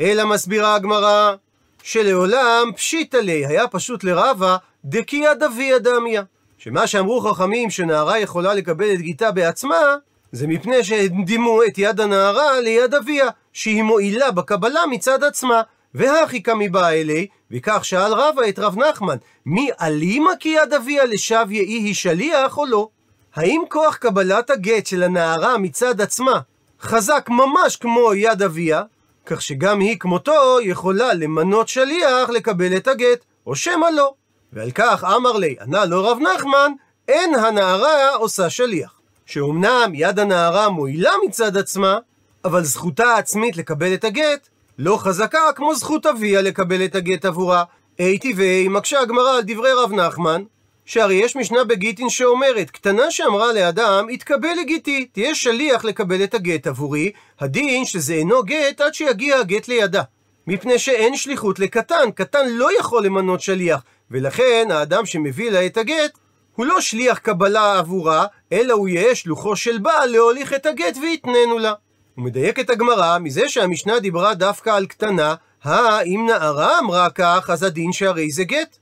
אלא 0.00 0.26
מסבירה 0.26 0.74
הגמרא 0.74 1.34
שלעולם 1.82 2.70
פשיטא 2.76 3.16
לי, 3.16 3.46
היה 3.46 3.68
פשוט 3.68 4.04
לרבה 4.04 4.56
דקיה 4.84 5.34
דביה 5.34 5.78
דמיה. 5.78 6.22
שמה 6.58 6.86
שאמרו 6.86 7.20
חכמים 7.20 7.70
שנערה 7.70 8.18
יכולה 8.18 8.54
לקבל 8.54 8.92
את 8.92 9.00
גיתה 9.00 9.30
בעצמה, 9.30 9.96
זה 10.32 10.46
מפני 10.46 10.84
שהקדימו 10.84 11.62
את 11.62 11.78
יד 11.78 12.00
הנערה 12.00 12.60
ליד 12.60 12.94
אביה, 12.94 13.28
שהיא 13.52 13.82
מועילה 13.82 14.30
בקבלה 14.30 14.80
מצד 14.90 15.24
עצמה. 15.24 15.62
והכי 15.94 16.42
קמי 16.42 16.68
בא 16.68 16.88
אלי, 16.88 17.26
וכך 17.50 17.84
שאל 17.84 18.12
רבא 18.12 18.42
את 18.48 18.58
רב 18.58 18.78
נחמן, 18.78 19.16
מי 19.46 19.70
אלימה 19.80 20.30
כי 20.40 20.48
יד 20.48 20.72
אביה 20.72 21.04
לשב 21.04 21.46
יהי 21.50 21.78
היא 21.78 21.94
שליח 21.94 22.58
או 22.58 22.66
לא? 22.66 22.88
האם 23.34 23.62
כוח 23.68 23.96
קבלת 23.96 24.50
הגט 24.50 24.86
של 24.86 25.02
הנערה 25.02 25.58
מצד 25.58 26.00
עצמה 26.00 26.40
חזק 26.80 27.26
ממש 27.28 27.76
כמו 27.76 28.14
יד 28.14 28.42
אביה? 28.42 28.82
כך 29.26 29.42
שגם 29.42 29.80
היא 29.80 29.98
כמותו 29.98 30.58
יכולה 30.62 31.14
למנות 31.14 31.68
שליח 31.68 32.30
לקבל 32.30 32.76
את 32.76 32.88
הגט, 32.88 33.24
או 33.46 33.56
שמא 33.56 33.86
לא. 33.96 34.14
ועל 34.52 34.70
כך 34.70 35.04
אמר 35.04 35.32
לי, 35.32 35.56
ענה 35.60 35.84
לו 35.84 36.04
רב 36.04 36.18
נחמן, 36.34 36.72
אין 37.08 37.34
הנערה 37.34 38.14
עושה 38.14 38.50
שליח. 38.50 39.00
שאומנם 39.26 39.92
יד 39.94 40.18
הנערה 40.18 40.68
מועילה 40.68 41.10
מצד 41.26 41.56
עצמה, 41.56 41.98
אבל 42.44 42.64
זכותה 42.64 43.04
העצמית 43.04 43.56
לקבל 43.56 43.94
את 43.94 44.04
הגט 44.04 44.48
לא 44.82 44.96
חזקה 44.96 45.38
כמו 45.56 45.74
זכות 45.74 46.06
אביה 46.06 46.42
לקבל 46.42 46.84
את 46.84 46.94
הגט 46.94 47.24
עבורה. 47.24 47.64
אי 47.98 48.18
טבעי 48.18 48.68
מקשה 48.68 49.00
הגמרא 49.00 49.36
על 49.36 49.42
דברי 49.46 49.72
רב 49.72 49.92
נחמן, 49.92 50.42
שהרי 50.84 51.14
יש 51.14 51.36
משנה 51.36 51.64
בגיטין 51.64 52.10
שאומרת, 52.10 52.70
קטנה 52.70 53.10
שאמרה 53.10 53.52
לאדם, 53.52 54.10
יתקבל 54.10 54.48
לגיטי, 54.60 55.06
תהיה 55.12 55.34
שליח 55.34 55.84
לקבל 55.84 56.24
את 56.24 56.34
הגט 56.34 56.66
עבורי, 56.66 57.12
הדין 57.40 57.84
שזה 57.84 58.14
אינו 58.14 58.42
גט 58.42 58.80
עד 58.80 58.94
שיגיע 58.94 59.36
הגט 59.36 59.68
לידה. 59.68 60.02
מפני 60.46 60.78
שאין 60.78 61.16
שליחות 61.16 61.58
לקטן, 61.58 62.10
קטן 62.14 62.48
לא 62.48 62.78
יכול 62.78 63.04
למנות 63.04 63.40
שליח, 63.40 63.80
ולכן 64.10 64.68
האדם 64.70 65.06
שמביא 65.06 65.50
לה 65.50 65.66
את 65.66 65.76
הגט, 65.76 66.18
הוא 66.56 66.66
לא 66.66 66.80
שליח 66.80 67.18
קבלה 67.18 67.78
עבורה, 67.78 68.26
אלא 68.52 68.74
הוא 68.74 68.88
יהיה 68.88 69.14
שלוחו 69.14 69.56
של 69.56 69.78
בעל 69.78 70.10
להוליך 70.10 70.52
את 70.52 70.66
הגט 70.66 70.96
ויתננו 71.02 71.58
לה. 71.58 71.72
הוא 72.20 72.26
מדייק 72.26 72.58
את 72.58 72.70
הגמרא 72.70 73.18
מזה 73.18 73.48
שהמשנה 73.48 73.98
דיברה 73.98 74.34
דווקא 74.34 74.70
על 74.70 74.86
קטנה, 74.86 75.34
הא, 75.64 76.02
אם 76.02 76.26
נערה 76.28 76.78
אמרה 76.78 77.10
כך, 77.10 77.50
אז 77.52 77.62
הדין 77.62 77.92
שהרי 77.92 78.30
זה 78.30 78.44
גט. 78.44 78.76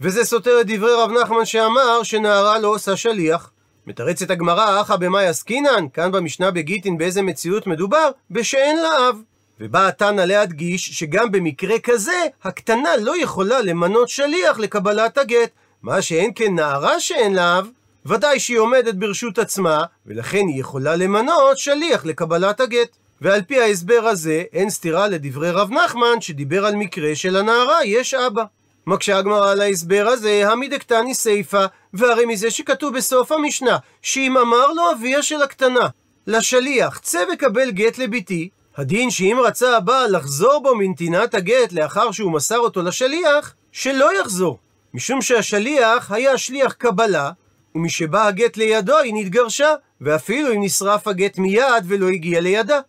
וזה 0.00 0.24
סותר 0.24 0.60
את 0.60 0.66
דברי 0.66 0.92
רב 0.92 1.10
נחמן 1.10 1.44
שאמר 1.44 2.02
שנערה 2.02 2.58
לא 2.58 2.68
עושה 2.68 2.96
שליח. 2.96 3.50
מתרצת 3.86 4.30
הגמרא, 4.30 4.80
אחא 4.80 4.96
במאי 4.96 5.26
עסקינן, 5.26 5.86
כאן 5.92 6.12
במשנה 6.12 6.50
בגיטין 6.50 6.98
באיזה 6.98 7.22
מציאות 7.22 7.66
מדובר? 7.66 8.10
בשאין 8.30 8.76
לה 8.82 9.08
אב. 9.08 9.16
ובא 9.60 9.88
התנא 9.88 10.20
להדגיש 10.20 10.90
שגם 10.90 11.32
במקרה 11.32 11.78
כזה, 11.78 12.26
הקטנה 12.44 12.96
לא 13.00 13.22
יכולה 13.22 13.62
למנות 13.62 14.08
שליח 14.08 14.58
לקבלת 14.58 15.18
הגט. 15.18 15.50
מה 15.82 16.02
שאין 16.02 16.30
כן 16.34 16.54
נערה 16.54 17.00
שאין 17.00 17.34
לה 17.34 17.58
אב, 17.58 17.68
ודאי 18.06 18.40
שהיא 18.40 18.58
עומדת 18.58 18.94
ברשות 18.94 19.38
עצמה, 19.38 19.84
ולכן 20.06 20.44
היא 20.48 20.60
יכולה 20.60 20.96
למנות 20.96 21.58
שליח 21.58 22.06
לקבלת 22.06 22.60
הגט. 22.60 22.96
ועל 23.20 23.42
פי 23.42 23.60
ההסבר 23.60 24.02
הזה, 24.06 24.42
אין 24.52 24.70
סתירה 24.70 25.08
לדברי 25.08 25.50
רב 25.50 25.70
נחמן, 25.70 26.20
שדיבר 26.20 26.66
על 26.66 26.74
מקרה 26.74 27.14
של 27.14 27.36
הנערה 27.36 27.84
יש 27.84 28.14
אבא. 28.14 28.44
מקשה 28.86 29.18
הגמרא 29.18 29.52
על 29.52 29.60
ההסבר 29.60 30.08
הזה, 30.08 30.50
המדקתני 30.50 31.14
סיפא, 31.14 31.66
והרי 31.94 32.26
מזה 32.26 32.50
שכתוב 32.50 32.96
בסוף 32.96 33.32
המשנה, 33.32 33.76
שאם 34.02 34.38
אמר 34.38 34.72
לו 34.72 34.92
אביה 34.92 35.22
של 35.22 35.42
הקטנה, 35.42 35.88
לשליח, 36.26 36.98
צא 36.98 37.24
וקבל 37.32 37.70
גט 37.70 37.98
לביתי, 37.98 38.48
הדין 38.76 39.10
שאם 39.10 39.38
רצה 39.44 39.76
הבעל 39.76 40.16
לחזור 40.16 40.62
בו 40.62 40.74
מנתינת 40.74 41.34
הגט 41.34 41.72
לאחר 41.72 42.10
שהוא 42.12 42.32
מסר 42.32 42.58
אותו 42.58 42.82
לשליח, 42.82 43.54
שלא 43.72 44.20
יחזור. 44.20 44.58
משום 44.94 45.22
שהשליח 45.22 46.12
היה 46.12 46.38
שליח 46.38 46.72
קבלה, 46.72 47.30
ומשבא 47.74 48.26
הגט 48.26 48.56
לידו 48.56 48.98
היא 48.98 49.14
נתגרשה, 49.16 49.74
ואפילו 50.00 50.52
אם 50.52 50.62
נשרף 50.62 51.08
הגט 51.08 51.38
מיד 51.38 51.84
ולא 51.84 52.08
הגיע 52.08 52.40
לידה. 52.40 52.80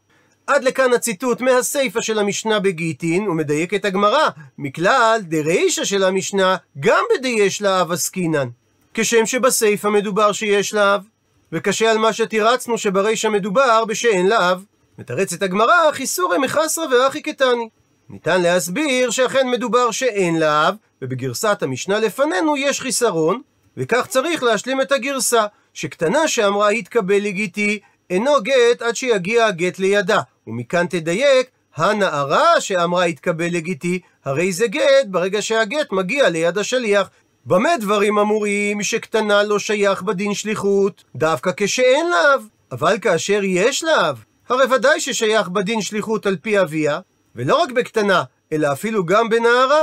עד 0.47 0.63
לכאן 0.63 0.93
הציטוט 0.93 1.41
מהסיפא 1.41 2.01
של 2.01 2.19
המשנה 2.19 2.59
בגיטין, 2.59 3.27
ומדייקת 3.29 3.85
הגמרא, 3.85 4.29
מכלל 4.57 5.19
דרישא 5.23 5.83
של 5.83 6.03
המשנה, 6.03 6.57
גם 6.79 7.03
בדיש 7.13 7.61
לאב 7.61 7.91
עסקינן. 7.91 8.47
כשם 8.93 9.25
שבסיפא 9.25 9.87
מדובר 9.87 10.31
שיש 10.31 10.73
לאב, 10.73 11.01
וקשה 11.51 11.91
על 11.91 11.97
מה 11.97 12.13
שתירצנו 12.13 12.77
שברישא 12.77 13.27
מדובר 13.27 13.85
בשאין 13.85 14.27
לאב. 14.27 14.63
מתרצת 14.99 15.41
הגמרא, 15.41 15.91
חיסורי 15.91 16.37
מחסרא 16.37 16.85
והכי 16.85 17.21
קתני. 17.21 17.69
ניתן 18.09 18.41
להסביר 18.41 19.09
שאכן 19.09 19.47
מדובר 19.51 19.91
שאין 19.91 20.39
לאב, 20.39 20.75
ובגרסת 21.01 21.63
המשנה 21.63 21.99
לפנינו 21.99 22.57
יש 22.57 22.81
חיסרון, 22.81 23.41
וכך 23.77 24.07
צריך 24.07 24.43
להשלים 24.43 24.81
את 24.81 24.91
הגרסה, 24.91 25.45
שקטנה 25.73 26.27
שאמרה 26.27 26.69
התקבל 26.69 27.23
לגיטי, 27.23 27.79
אינו 28.09 28.31
גט 28.41 28.81
עד 28.81 28.95
שיגיע 28.95 29.45
הגט 29.45 29.79
לידה, 29.79 30.19
ומכאן 30.47 30.85
תדייק, 30.87 31.49
הנערה 31.75 32.61
שאמרה 32.61 33.03
התקבל 33.05 33.47
לגיטי, 33.51 33.99
הרי 34.25 34.51
זה 34.51 34.67
גט 34.67 35.07
ברגע 35.07 35.41
שהגט 35.41 35.91
מגיע 35.91 36.29
ליד 36.29 36.57
השליח. 36.57 37.09
במה 37.45 37.77
דברים 37.79 38.17
אמורים 38.17 38.83
שקטנה 38.83 39.43
לא 39.43 39.59
שייך 39.59 40.01
בדין 40.01 40.33
שליחות, 40.33 41.03
דווקא 41.15 41.51
כשאין 41.57 42.05
לאב, 42.09 42.47
אבל 42.71 42.97
כאשר 43.01 43.41
יש 43.43 43.83
לאב, 43.83 44.23
הרי 44.49 44.65
ודאי 44.75 44.99
ששייך 44.99 45.47
בדין 45.47 45.81
שליחות 45.81 46.25
על 46.25 46.35
פי 46.41 46.61
אביה, 46.61 46.99
ולא 47.35 47.61
רק 47.61 47.71
בקטנה, 47.71 48.23
אלא 48.51 48.71
אפילו 48.71 49.05
גם 49.05 49.29
בנערה, 49.29 49.81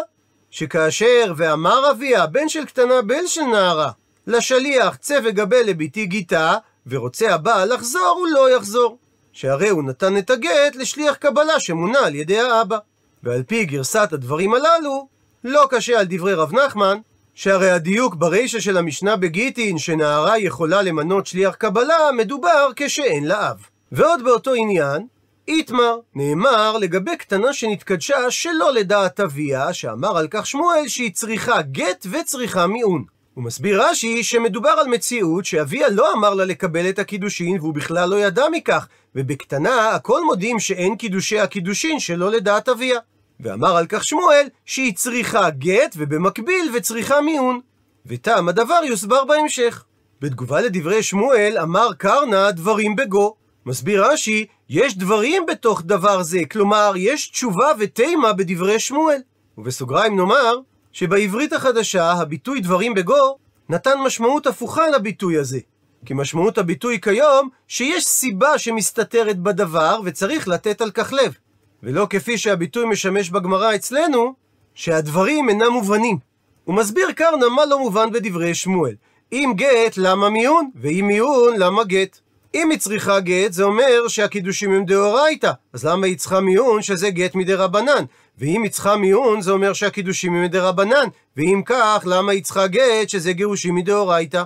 שכאשר 0.56 1.32
ואמר 1.36 1.90
אביה, 1.90 2.26
בן 2.26 2.48
של 2.48 2.64
קטנה 2.64 3.02
בן 3.02 3.26
של 3.26 3.42
נערה, 3.42 3.90
לשליח 4.26 4.96
צא 4.96 5.18
וגבה 5.24 5.62
לביתי 5.62 6.06
גיתה, 6.06 6.54
ורוצה 6.86 7.34
הבעל 7.34 7.74
לחזור, 7.74 8.16
הוא 8.18 8.28
לא 8.28 8.56
יחזור. 8.56 8.98
שהרי 9.32 9.68
הוא 9.68 9.82
נתן 9.82 10.18
את 10.18 10.30
הגט 10.30 10.76
לשליח 10.76 11.14
קבלה 11.14 11.60
שמונה 11.60 11.98
על 11.98 12.14
ידי 12.14 12.40
האבא. 12.40 12.78
ועל 13.22 13.42
פי 13.42 13.64
גרסת 13.64 14.08
הדברים 14.12 14.54
הללו, 14.54 15.08
לא 15.44 15.66
קשה 15.70 16.00
על 16.00 16.06
דברי 16.08 16.34
רב 16.34 16.52
נחמן, 16.52 16.98
שהרי 17.34 17.70
הדיוק 17.70 18.14
ברישא 18.14 18.60
של 18.60 18.76
המשנה 18.76 19.16
בגיטין, 19.16 19.78
שנערה 19.78 20.38
יכולה 20.38 20.82
למנות 20.82 21.26
שליח 21.26 21.54
קבלה, 21.54 22.12
מדובר 22.16 22.70
כשאין 22.76 23.24
לה 23.24 23.50
אב. 23.50 23.56
ועוד 23.92 24.24
באותו 24.24 24.54
עניין, 24.54 25.06
איתמר, 25.48 25.98
נאמר 26.14 26.78
לגבי 26.78 27.16
קטנה 27.16 27.52
שנתקדשה 27.52 28.30
שלא 28.30 28.72
לדעת 28.72 29.20
אביה, 29.20 29.72
שאמר 29.72 30.18
על 30.18 30.28
כך 30.30 30.46
שמואל 30.46 30.88
שהיא 30.88 31.14
צריכה 31.14 31.62
גט 31.62 32.06
וצריכה 32.10 32.66
מיעון. 32.66 33.04
הוא 33.34 33.44
מסביר 33.44 33.82
רש"י 33.82 34.24
שמדובר 34.24 34.70
על 34.70 34.86
מציאות 34.88 35.44
שאביה 35.44 35.88
לא 35.88 36.12
אמר 36.12 36.34
לה 36.34 36.44
לקבל 36.44 36.88
את 36.88 36.98
הקידושין 36.98 37.58
והוא 37.60 37.74
בכלל 37.74 38.08
לא 38.08 38.16
ידע 38.16 38.44
מכך, 38.52 38.88
ובקטנה 39.14 39.88
הכל 39.90 40.24
מודים 40.24 40.60
שאין 40.60 40.96
קידושי 40.96 41.40
הקידושין 41.40 42.00
שלא 42.00 42.30
לדעת 42.30 42.68
אביה. 42.68 42.98
ואמר 43.40 43.76
על 43.76 43.86
כך 43.86 44.04
שמואל 44.04 44.46
שהיא 44.64 44.94
צריכה 44.94 45.50
גט 45.50 45.94
ובמקביל 45.96 46.70
וצריכה 46.74 47.20
מיעון. 47.20 47.60
וטעם 48.06 48.48
הדבר 48.48 48.80
יוסבר 48.84 49.24
בהמשך. 49.24 49.84
בתגובה 50.20 50.60
לדברי 50.60 51.02
שמואל 51.02 51.58
אמר 51.62 51.88
קרנה 51.98 52.50
דברים 52.50 52.96
בגו. 52.96 53.45
מסביר 53.66 54.06
רש"י, 54.06 54.46
יש 54.68 54.98
דברים 54.98 55.46
בתוך 55.46 55.82
דבר 55.82 56.22
זה, 56.22 56.38
כלומר, 56.50 56.92
יש 56.96 57.28
תשובה 57.28 57.72
ותימה 57.78 58.32
בדברי 58.32 58.78
שמואל. 58.78 59.18
ובסוגריים 59.58 60.16
נאמר, 60.16 60.58
שבעברית 60.92 61.52
החדשה, 61.52 62.12
הביטוי 62.12 62.60
דברים 62.60 62.94
בגו, 62.94 63.36
נתן 63.68 63.94
משמעות 64.04 64.46
הפוכה 64.46 64.90
לביטוי 64.90 65.36
הזה. 65.38 65.58
כי 66.04 66.14
משמעות 66.14 66.58
הביטוי 66.58 67.00
כיום, 67.00 67.48
שיש 67.68 68.04
סיבה 68.04 68.58
שמסתתרת 68.58 69.38
בדבר, 69.38 70.00
וצריך 70.04 70.48
לתת 70.48 70.80
על 70.80 70.90
כך 70.90 71.12
לב. 71.12 71.34
ולא 71.82 72.06
כפי 72.10 72.38
שהביטוי 72.38 72.86
משמש 72.86 73.30
בגמרא 73.30 73.74
אצלנו, 73.74 74.34
שהדברים 74.74 75.48
אינם 75.48 75.72
מובנים. 75.72 76.18
הוא 76.64 76.74
מסביר 76.74 77.12
קרנה 77.12 77.48
מה 77.48 77.66
לא 77.66 77.78
מובן 77.78 78.10
בדברי 78.12 78.54
שמואל. 78.54 78.94
אם 79.32 79.52
גט, 79.56 79.96
למה 79.96 80.30
מיון? 80.30 80.70
ואם 80.74 81.04
מיון, 81.08 81.56
למה 81.56 81.84
גט? 81.84 82.20
אם 82.56 82.70
היא 82.70 82.78
צריכה 82.78 83.20
גט, 83.20 83.52
זה 83.52 83.64
אומר 83.64 84.08
שהקידושים 84.08 84.72
הם 84.72 84.84
דאורייתא. 84.84 85.52
אז 85.72 85.84
למה 85.84 86.06
היא 86.06 86.18
צריכה 86.18 86.40
מיון 86.40 86.82
שזה 86.82 87.10
גט 87.10 87.34
מדי 87.34 87.54
רבנן? 87.54 88.04
ואם 88.38 88.62
היא 88.62 88.70
צריכה 88.70 88.96
מיון, 88.96 89.40
זה 89.40 89.50
אומר 89.50 89.72
שהקידושים 89.72 90.34
הם 90.34 90.42
מדי 90.42 90.58
רבנן. 90.58 91.08
ואם 91.36 91.62
כך, 91.66 92.02
למה 92.06 92.32
היא 92.32 92.42
צריכה 92.42 92.66
גט 92.66 93.08
שזה 93.08 93.32
גירושים 93.32 93.74
מדאורייתא? 93.74 94.42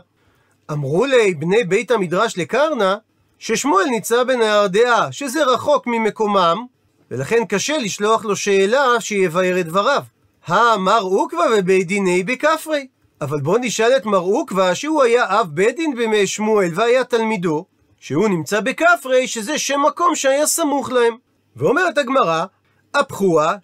אמרו 0.70 1.04
לי 1.04 1.34
בני 1.34 1.64
בית 1.64 1.90
המדרש 1.90 2.38
לקרנה, 2.38 2.96
ששמואל 3.38 3.84
ניצה 3.84 4.24
בנהר 4.24 4.66
דעה, 4.66 5.12
שזה 5.12 5.44
רחוק 5.44 5.86
ממקומם, 5.86 6.66
ולכן 7.10 7.44
קשה 7.48 7.78
לשלוח 7.78 8.24
לו 8.24 8.36
שאלה 8.36 9.00
שיבאר 9.00 9.60
את 9.60 9.66
דבריו. 9.66 10.02
האמר 10.46 11.00
עוקבא 11.00 11.44
ובית 11.58 11.86
דיני 11.86 12.22
בכפרי. 12.22 12.86
אבל 13.20 13.40
בוא 13.40 13.58
נשאל 13.60 13.92
את 13.96 14.06
מר 14.06 14.18
עוקבא, 14.18 14.74
שהוא 14.74 15.02
היה 15.02 15.40
אב 15.40 15.46
בית 15.50 15.76
דין 15.76 15.96
בימי 15.96 16.26
שמואל 16.26 16.70
והיה 16.74 17.04
תלמידו, 17.04 17.64
שהוא 18.00 18.28
נמצא 18.28 18.60
בכפרי, 18.60 19.28
שזה 19.28 19.58
שם 19.58 19.80
מקום 19.86 20.14
שהיה 20.14 20.46
סמוך 20.46 20.92
להם. 20.92 21.16
ואומרת 21.56 21.98
הגמרא, 21.98 22.44
הפכוה 22.94 23.54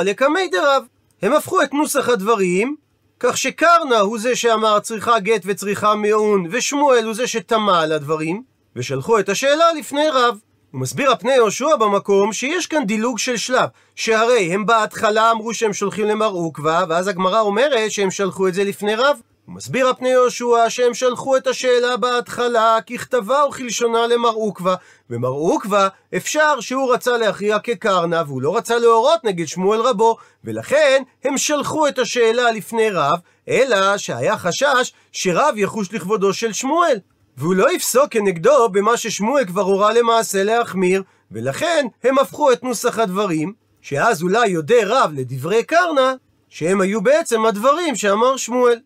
על 0.00 0.08
יקמי 0.08 0.48
דרב. 0.48 0.84
הם 1.22 1.32
הפכו 1.32 1.62
את 1.62 1.74
נוסח 1.74 2.08
הדברים, 2.08 2.76
כך 3.20 3.36
שקרנה 3.36 3.98
הוא 3.98 4.18
זה 4.18 4.36
שאמר 4.36 4.80
צריכה 4.80 5.18
גט 5.18 5.42
וצריכה 5.44 5.94
מעון, 5.94 6.46
ושמואל 6.50 7.04
הוא 7.04 7.14
זה 7.14 7.26
שטמע 7.26 7.80
על 7.80 7.92
הדברים, 7.92 8.42
ושלחו 8.76 9.18
את 9.18 9.28
השאלה 9.28 9.72
לפני 9.78 10.08
רב. 10.08 10.38
הוא 10.70 10.80
מסביר 10.80 11.10
הפני 11.10 11.32
יהושע 11.32 11.76
במקום 11.76 12.32
שיש 12.32 12.66
כאן 12.66 12.84
דילוג 12.86 13.18
של 13.18 13.36
שלב, 13.36 13.68
שהרי 13.94 14.54
הם 14.54 14.66
בהתחלה 14.66 15.30
אמרו 15.30 15.54
שהם 15.54 15.72
שולחים 15.72 16.06
למר 16.06 16.30
עוקבא, 16.30 16.84
ואז 16.88 17.08
הגמרא 17.08 17.40
אומרת 17.40 17.90
שהם 17.90 18.10
שלחו 18.10 18.48
את 18.48 18.54
זה 18.54 18.64
לפני 18.64 18.94
רב. 18.94 19.20
הוא 19.50 19.56
מסביר 19.56 19.88
הפני 19.88 20.08
יהושע 20.08 20.64
שהם 20.68 20.94
שלחו 20.94 21.36
את 21.36 21.46
השאלה 21.46 21.96
בהתחלה 21.96 22.78
ככתבה 22.90 23.44
וכלשונה 23.48 24.06
למר 24.06 24.28
עוקבא, 24.28 24.74
ומר 25.10 25.28
עוקבא 25.28 25.88
אפשר 26.16 26.60
שהוא 26.60 26.92
רצה 26.92 27.16
להכריע 27.16 27.58
כקרנה 27.58 28.22
והוא 28.26 28.42
לא 28.42 28.56
רצה 28.56 28.78
להורות 28.78 29.24
נגד 29.24 29.48
שמואל 29.48 29.80
רבו, 29.80 30.16
ולכן 30.44 31.02
הם 31.24 31.38
שלחו 31.38 31.88
את 31.88 31.98
השאלה 31.98 32.50
לפני 32.50 32.90
רב, 32.90 33.18
אלא 33.48 33.98
שהיה 33.98 34.38
חשש 34.38 34.92
שרב 35.12 35.54
יחוש 35.56 35.92
לכבודו 35.92 36.32
של 36.32 36.52
שמואל, 36.52 36.98
והוא 37.36 37.54
לא 37.54 37.72
יפסוק 37.72 38.06
כנגדו 38.10 38.68
במה 38.68 38.96
ששמואל 38.96 39.44
כבר 39.44 39.62
הורה 39.62 39.92
למעשה 39.92 40.44
להחמיר, 40.44 41.02
ולכן 41.30 41.86
הם 42.04 42.18
הפכו 42.18 42.52
את 42.52 42.62
נוסח 42.62 42.98
הדברים, 42.98 43.52
שאז 43.82 44.22
אולי 44.22 44.48
יודה 44.48 44.76
רב 44.86 45.10
לדברי 45.14 45.64
קרנה, 45.64 46.14
שהם 46.48 46.80
היו 46.80 47.00
בעצם 47.00 47.46
הדברים 47.46 47.96
שאמר 47.96 48.36
שמואל. 48.36 48.78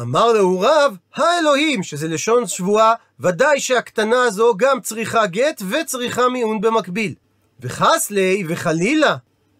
אמר 0.00 0.32
לו 0.32 0.60
רב, 0.60 0.96
האלוהים, 1.14 1.82
שזה 1.82 2.08
לשון 2.08 2.46
שבועה, 2.46 2.94
ודאי 3.20 3.60
שהקטנה 3.60 4.22
הזו 4.22 4.54
גם 4.56 4.80
צריכה 4.80 5.26
גט 5.26 5.62
וצריכה 5.70 6.28
מיעון 6.28 6.60
במקביל. 6.60 7.14
וחס 7.60 8.10
לי 8.10 8.44
וחלילה, 8.48 9.16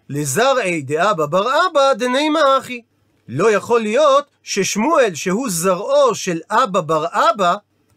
לזרעי 0.09 0.83
דאבא 0.83 1.27
בר 1.27 1.47
אבא 1.66 1.92
דנימה 1.92 2.59
אחי. 2.59 2.83
לא 3.29 3.51
יכול 3.51 3.81
להיות 3.81 4.25
ששמואל, 4.42 5.14
שהוא 5.14 5.51
זרעו 5.51 6.14
של 6.14 6.40
אבא 6.51 6.81
בר 6.81 7.07
אבא, 7.12 7.55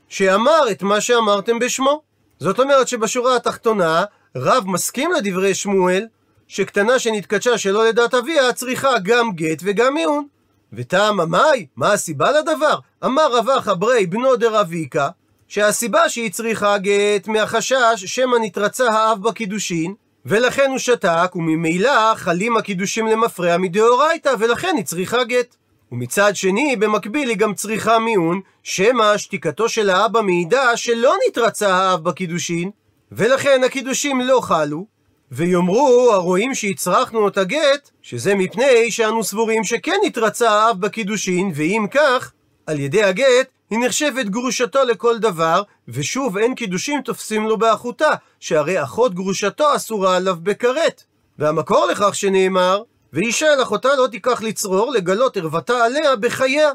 שאמר 0.10 0.72
את 0.72 0.84
מה 0.84 1.02
שאמרתם 1.02 1.60
בשמו. 1.60 2.02
זאת 2.40 2.60
אומרת 2.60 2.88
שבשורה 2.88 3.36
התחתונה, 3.36 4.04
רב 4.36 4.64
מסכים 4.68 5.12
לדברי 5.12 5.54
שמואל, 5.54 6.08
שקטנה 6.48 7.00
שנתקדשה 7.00 7.58
שלא 7.58 7.88
לדעת 7.88 8.14
אביה 8.14 8.54
צריכה 8.54 8.90
גם 9.04 9.32
גט 9.32 9.60
וגם 9.64 9.94
מיעון. 9.94 10.28
וטעם 10.74 11.20
המאי, 11.20 11.66
מה 11.76 11.94
הסיבה 11.94 12.32
לדבר? 12.32 12.80
אמר 13.06 13.38
רב 13.38 13.50
אחא 13.50 13.74
ברי 13.74 14.06
בנו 14.06 14.36
דרביקה, 14.36 15.10
שהסיבה 15.48 16.10
שהיא 16.10 16.32
צריכה 16.32 16.78
גט 16.78 17.28
מהחשש 17.28 18.06
שמא 18.06 18.38
נתרצה 18.42 18.90
האב 18.90 19.22
בקידושין, 19.22 19.94
ולכן 20.26 20.70
הוא 20.70 20.78
שתק, 20.78 21.32
וממילא 21.36 22.16
חלים 22.16 22.58
הקידושים 22.58 23.08
למפרע 23.08 23.58
מדאורייתא, 23.58 24.34
ולכן 24.40 24.74
היא 24.78 24.86
צריכה 24.86 25.24
גט. 25.24 25.56
ומצד 25.92 26.36
שני, 26.36 26.76
במקביל 26.76 27.30
היא 27.30 27.38
גם 27.38 27.54
צריכה 27.54 28.00
מיעון, 28.00 28.42
שמא 28.64 29.18
שתיקתו 29.18 29.70
של 29.70 29.90
האבא 29.90 30.22
מעידה 30.22 30.78
שלא 30.78 31.14
נתרצה 31.28 31.76
האב 31.76 32.04
בקידושין, 32.04 32.72
ולכן 33.12 33.62
הקידושים 33.66 34.22
לא 34.22 34.40
חלו, 34.42 34.86
ויאמרו 35.32 36.10
הרואים 36.14 36.56
שהצרכנו 36.56 37.28
את 37.28 37.38
הגט, 37.38 37.90
שזה 38.02 38.36
מפני 38.36 38.92
שאנו 38.92 39.24
סבורים 39.24 39.64
שכן 39.64 39.98
התרצה 40.06 40.52
האב 40.52 40.82
בקידושין, 40.82 41.52
ואם 41.56 41.86
כך, 41.92 42.32
על 42.68 42.80
ידי 42.80 43.04
הגט 43.04 43.48
היא 43.70 43.80
נחשבת 43.80 44.26
גרושתו 44.26 44.84
לכל 44.84 45.18
דבר, 45.18 45.62
ושוב 45.88 46.38
אין 46.38 46.56
קידושים 46.56 47.02
תופסים 47.02 47.48
לו 47.48 47.58
באחותה, 47.58 48.12
שהרי 48.40 48.84
אחות 48.84 49.14
גרושתו 49.14 49.76
אסורה 49.76 50.16
עליו 50.16 50.36
בכרת. 50.44 51.04
והמקור 51.40 51.86
לכך 51.86 52.16
שנאמר, 52.16 52.82
ואישה 53.14 53.54
אל 53.54 53.64
אחותה 53.64 53.90
לא 53.98 54.08
תיקח 54.08 54.42
לצרור, 54.42 54.92
לגלות 54.92 55.38
ערוותה 55.38 55.86
עליה 55.86 56.16
בחייה. 56.16 56.72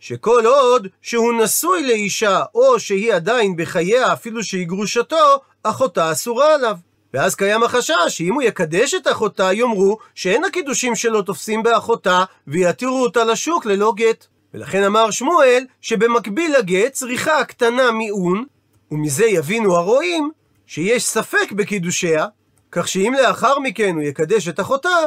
שכל 0.00 0.46
עוד 0.46 0.88
שהוא 1.02 1.42
נשוי 1.42 1.86
לאישה, 1.86 2.42
או 2.54 2.80
שהיא 2.80 3.14
עדיין 3.14 3.56
בחייה, 3.56 4.12
אפילו 4.12 4.44
שהיא 4.44 4.66
גרושתו, 4.66 5.40
אחותה 5.62 6.12
אסורה 6.12 6.54
עליו. 6.54 6.76
ואז 7.16 7.34
קיים 7.34 7.62
החשש 7.62 7.94
שאם 8.08 8.34
הוא 8.34 8.42
יקדש 8.42 8.94
את 8.94 9.08
אחותה, 9.08 9.52
יאמרו 9.52 9.98
שאין 10.14 10.44
הקידושים 10.44 10.94
שלו 10.94 11.22
תופסים 11.22 11.62
באחותה, 11.62 12.24
ויתירו 12.46 13.02
אותה 13.02 13.24
לשוק 13.24 13.66
ללא 13.66 13.92
גט. 13.96 14.26
ולכן 14.54 14.82
אמר 14.82 15.10
שמואל, 15.10 15.64
שבמקביל 15.80 16.56
לגט 16.58 16.92
צריכה 16.92 17.38
הקטנה 17.38 17.92
מיעון, 17.92 18.44
ומזה 18.90 19.26
יבינו 19.26 19.76
הרועים, 19.76 20.30
שיש 20.66 21.04
ספק 21.04 21.52
בקידושיה, 21.52 22.26
כך 22.72 22.88
שאם 22.88 23.14
לאחר 23.22 23.58
מכן 23.58 23.94
הוא 23.94 24.02
יקדש 24.02 24.48
את 24.48 24.60
אחותה, 24.60 24.98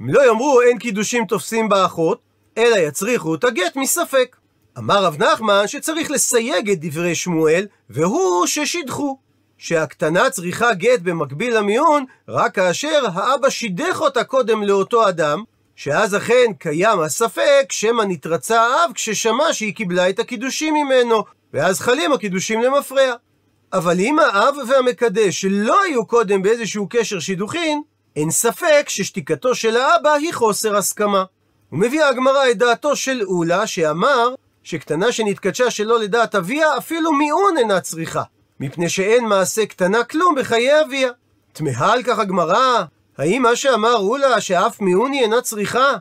הם 0.00 0.08
לא 0.08 0.26
יאמרו 0.26 0.60
אין 0.60 0.78
קידושים 0.78 1.24
תופסים 1.24 1.68
באחות, 1.68 2.20
אלא 2.58 2.76
יצריכו 2.76 3.34
את 3.34 3.44
הגט 3.44 3.76
מספק. 3.76 4.36
אמר 4.78 5.04
רב 5.04 5.22
נחמן 5.22 5.66
שצריך 5.66 6.10
לסייג 6.10 6.70
את 6.70 6.78
דברי 6.80 7.14
שמואל, 7.14 7.66
והוא 7.90 8.46
ששידחו. 8.46 9.18
שהקטנה 9.62 10.30
צריכה 10.30 10.74
גט 10.74 11.00
במקביל 11.02 11.58
למיון, 11.58 12.04
רק 12.28 12.54
כאשר 12.54 13.02
האבא 13.14 13.50
שידך 13.50 14.00
אותה 14.00 14.24
קודם 14.24 14.62
לאותו 14.62 15.08
אדם, 15.08 15.42
שאז 15.76 16.16
אכן 16.16 16.52
קיים 16.58 17.00
הספק 17.00 17.66
שמא 17.70 18.02
נתרצה 18.02 18.60
האב 18.62 18.92
כששמע 18.94 19.52
שהיא 19.52 19.74
קיבלה 19.74 20.08
את 20.08 20.18
הקידושים 20.18 20.74
ממנו, 20.74 21.24
ואז 21.52 21.80
חלים 21.80 22.12
הקידושים 22.12 22.62
למפרע. 22.62 23.14
אבל 23.72 24.00
אם 24.00 24.18
האב 24.18 24.54
והמקדש 24.68 25.40
שלא 25.40 25.82
היו 25.82 26.06
קודם 26.06 26.42
באיזשהו 26.42 26.86
קשר 26.90 27.20
שידוכין, 27.20 27.82
אין 28.16 28.30
ספק 28.30 28.84
ששתיקתו 28.88 29.54
של 29.54 29.76
האבא 29.76 30.12
היא 30.12 30.34
חוסר 30.34 30.76
הסכמה. 30.76 31.24
ומביאה 31.72 32.08
הגמרא 32.08 32.50
את 32.50 32.58
דעתו 32.58 32.96
של 32.96 33.22
אולה, 33.22 33.66
שאמר 33.66 34.34
שקטנה 34.62 35.12
שנתקדשה 35.12 35.70
שלא 35.70 36.00
לדעת 36.00 36.34
אביה, 36.34 36.78
אפילו 36.78 37.12
מיעון 37.12 37.58
אינה 37.58 37.80
צריכה. 37.80 38.22
מפני 38.62 38.88
שאין 38.88 39.24
מעשה 39.24 39.66
קטנה 39.66 40.04
כלום 40.04 40.34
בחיי 40.34 40.80
אביה. 40.80 41.10
תמהה 41.52 41.92
על 41.92 42.02
כך 42.02 42.18
הגמרא, 42.18 42.82
האם 43.18 43.42
מה 43.42 43.56
שאמר 43.56 43.96
אולה 43.96 44.40
שאף 44.40 44.80
מיעוני 44.80 45.20
אינה 45.20 45.40
צריכה, 45.40 45.92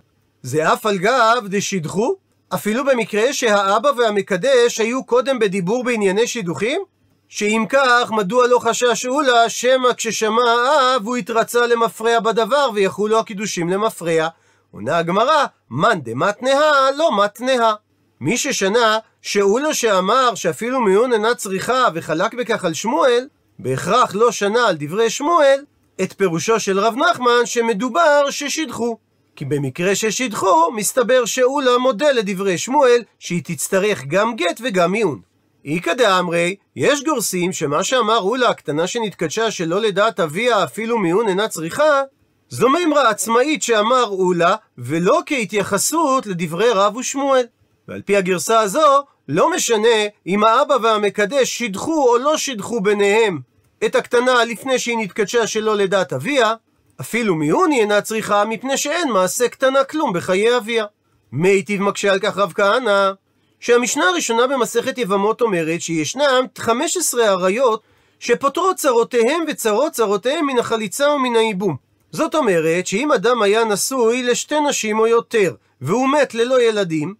זה 0.42 0.74
אף 0.74 0.86
על 0.86 0.98
גב 0.98 1.44
דשידחו? 1.46 2.16
אפילו 2.54 2.86
במקרה 2.86 3.34
שהאבא 3.34 3.90
והמקדש 3.98 4.80
היו 4.80 5.04
קודם 5.04 5.40
בדיבור 5.40 5.84
בענייני 5.84 6.28
שידוכים? 6.28 6.82
שאם 7.30 7.66
כך, 7.70 8.12
מדוע 8.12 8.48
לא 8.48 8.60
חשש 8.60 9.06
אולה 9.06 9.50
שמא 9.50 9.94
כששמע 9.98 10.52
האב 10.52 11.06
הוא 11.06 11.16
התרצה 11.16 11.68
למפרע 11.68 12.20
בדבר 12.20 12.70
ויחולו 12.74 13.20
הקידושים 13.20 13.70
למפרע? 13.70 14.28
עונה 14.72 14.98
הגמרא, 14.98 15.46
מאן 15.70 16.02
דמתנהה 16.02 16.92
לא 16.98 17.24
מתנהה. 17.24 17.74
מי 18.22 18.38
ששנה 18.38 18.98
שאולו 19.22 19.74
שאמר 19.74 20.36
שאפילו 20.36 20.82
מיון 20.82 21.14
אינה 21.14 21.36
צריכה 21.36 21.88
וחלק 21.94 22.34
בכך 22.34 22.66
על 22.66 22.74
שמואל, 22.74 23.28
בהכרח 23.60 24.16
לא 24.16 24.32
שנה 24.32 24.68
על 24.68 24.76
דברי 24.80 25.10
שמואל 25.10 25.60
את 26.02 26.14
פירושו 26.18 26.60
של 26.60 26.80
רב 26.80 26.96
נחמן 26.98 27.46
שמדובר 27.46 28.30
ששידחו. 28.30 28.98
כי 29.36 29.46
במקרה 29.46 29.96
ששידחו, 29.96 30.72
מסתבר 30.72 31.26
שאולה 31.26 31.78
מודה 31.78 32.12
לדברי 32.12 32.58
שמואל 32.58 33.02
שהיא 33.20 33.42
תצטרך 33.44 34.06
גם 34.08 34.36
גט 34.36 34.62
וגם 34.64 34.92
מיון. 34.92 35.22
איכא 35.66 35.94
דאמרי, 35.94 36.56
יש 36.76 37.04
גורסים 37.04 37.54
שמה 37.54 37.84
שאמר 37.84 38.20
אולה 38.20 38.50
הקטנה 38.50 38.88
שנתקדשה 38.88 39.52
שלא 39.52 39.82
לדעת 39.82 40.20
אביה 40.20 40.64
אפילו 40.64 40.98
מיון 40.98 41.28
אינה 41.28 41.48
צריכה, 41.48 42.02
זו 42.50 42.70
מימרה 42.70 43.10
עצמאית 43.10 43.64
שאמר 43.64 44.06
אולה, 44.06 44.56
ולא 44.78 45.20
כהתייחסות 45.26 46.28
לדברי 46.28 46.70
רב 46.72 46.96
ושמואל. 46.96 47.46
ועל 47.92 48.02
פי 48.02 48.18
הגרסה 48.18 48.60
הזו, 48.60 49.04
לא 49.28 49.52
משנה 49.52 49.88
אם 50.28 50.44
האבא 50.44 50.76
והמקדש 50.82 51.50
שידחו 51.50 52.10
או 52.10 52.18
לא 52.18 52.38
שידחו 52.38 52.82
ביניהם 52.82 53.40
את 53.86 53.96
הקטנה 53.96 54.46
לפני 54.46 54.80
שהיא 54.80 54.98
נתקדשה 54.98 55.48
שלא 55.48 55.76
לדעת 55.76 56.14
אביה, 56.14 56.54
אפילו 57.02 57.36
מיוני 57.36 57.80
אינה 57.80 58.02
צריכה 58.02 58.46
מפני 58.46 58.78
שאין 58.78 59.12
מעשה 59.12 59.48
קטנה 59.48 59.84
כלום 59.84 60.14
בחיי 60.14 60.58
אביה. 60.58 60.86
מיטיב 61.32 61.82
מקשה 61.82 62.12
על 62.12 62.20
כך 62.20 62.38
רב 62.38 62.54
כהנא, 62.56 63.12
שהמשנה 63.60 64.10
הראשונה 64.10 64.48
במסכת 64.48 64.98
יבמות 64.98 65.42
אומרת 65.42 65.82
שישנם 65.82 66.46
15 66.58 67.26
עריות 67.26 67.82
שפותרות 68.20 68.76
צרותיהם 68.76 69.44
וצרות 69.48 69.94
צרותיהם 69.94 70.48
מן 70.48 70.60
החליצה 70.60 71.12
ומן 71.12 71.36
הייבום. 71.36 71.76
זאת 72.12 72.36
אומרת 72.36 72.88
שאם 72.88 73.12
אדם 73.12 73.42
היה 73.42 73.64
נשוי 73.64 74.24
לשתי 74.24 74.60
נשים 74.70 75.00
או 75.00 75.08
יותר, 75.08 75.56
והוא 75.82 76.10
מת 76.10 76.34
ללא 76.34 76.62
ילדים, 76.62 77.14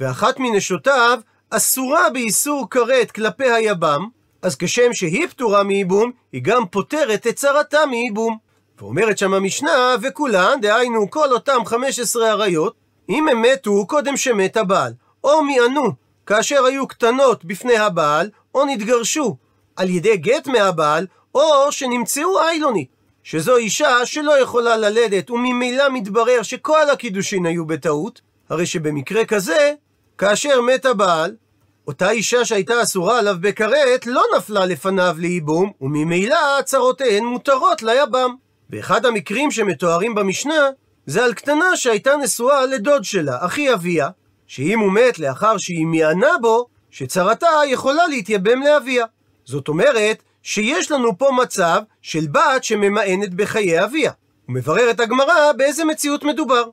ואחת 0.00 0.38
מנשותיו 0.38 1.20
אסורה 1.50 2.10
באיסור 2.10 2.70
כרת 2.70 3.10
כלפי 3.10 3.50
היבם, 3.50 4.08
אז 4.42 4.56
כשם 4.56 4.92
שהיא 4.92 5.26
פטורה 5.26 5.62
מייבום, 5.62 6.10
היא 6.32 6.42
גם 6.42 6.66
פוטרת 6.66 7.26
את 7.26 7.34
צרתה 7.36 7.86
מייבום. 7.86 8.38
ואומרת 8.78 9.18
שם 9.18 9.34
המשנה, 9.34 9.94
וכולן, 10.02 10.60
דהיינו 10.60 11.10
כל 11.10 11.32
אותם 11.32 11.58
15 11.66 12.30
עריות, 12.30 12.74
אם 13.08 13.28
הם 13.28 13.42
מתו 13.42 13.86
קודם 13.86 14.16
שמת 14.16 14.56
הבעל, 14.56 14.92
או 15.24 15.42
מיענו, 15.42 15.92
כאשר 16.26 16.64
היו 16.64 16.86
קטנות 16.86 17.44
בפני 17.44 17.76
הבעל, 17.76 18.30
או 18.54 18.66
נתגרשו 18.66 19.36
על 19.76 19.88
ידי 19.90 20.16
גט 20.16 20.46
מהבעל, 20.46 21.06
או 21.34 21.72
שנמצאו 21.72 22.40
איילונית, 22.40 22.88
שזו 23.22 23.56
אישה 23.56 24.06
שלא 24.06 24.42
יכולה 24.42 24.76
ללדת, 24.76 25.30
וממילא 25.30 25.84
מתברר 25.92 26.42
שכל 26.42 26.90
הקידושין 26.90 27.46
היו 27.46 27.66
בטעות, 27.66 28.20
הרי 28.48 28.66
שבמקרה 28.66 29.24
כזה, 29.24 29.74
כאשר 30.18 30.60
מת 30.60 30.86
הבעל, 30.86 31.36
אותה 31.86 32.10
אישה 32.10 32.44
שהייתה 32.44 32.82
אסורה 32.82 33.18
עליו 33.18 33.36
בכרת 33.40 34.06
לא 34.06 34.22
נפלה 34.36 34.66
לפניו 34.66 35.16
לייבום, 35.18 35.72
וממילא 35.80 36.62
צרותיהן 36.64 37.24
מותרות 37.24 37.82
ליבם. 37.82 38.34
ואחד 38.70 39.06
המקרים 39.06 39.50
שמתוארים 39.50 40.14
במשנה, 40.14 40.68
זה 41.06 41.24
על 41.24 41.34
קטנה 41.34 41.76
שהייתה 41.76 42.16
נשואה 42.16 42.66
לדוד 42.66 43.04
שלה, 43.04 43.36
אחי 43.40 43.72
אביה, 43.74 44.08
שאם 44.46 44.78
הוא 44.78 44.92
מת 44.92 45.18
לאחר 45.18 45.58
שהיא 45.58 45.86
מיענה 45.86 46.38
בו, 46.40 46.66
שצרתה 46.90 47.48
יכולה 47.66 48.06
להתייבם 48.06 48.62
לאביה. 48.62 49.04
זאת 49.44 49.68
אומרת, 49.68 50.22
שיש 50.42 50.90
לנו 50.90 51.18
פה 51.18 51.28
מצב 51.42 51.82
של 52.02 52.26
בת 52.32 52.64
שממאנת 52.64 53.34
בחיי 53.34 53.84
אביה. 53.84 54.12
ומבררת 54.48 55.00
הגמרא 55.00 55.52
באיזה 55.56 55.84
מציאות 55.84 56.24
מדובר. 56.24 56.64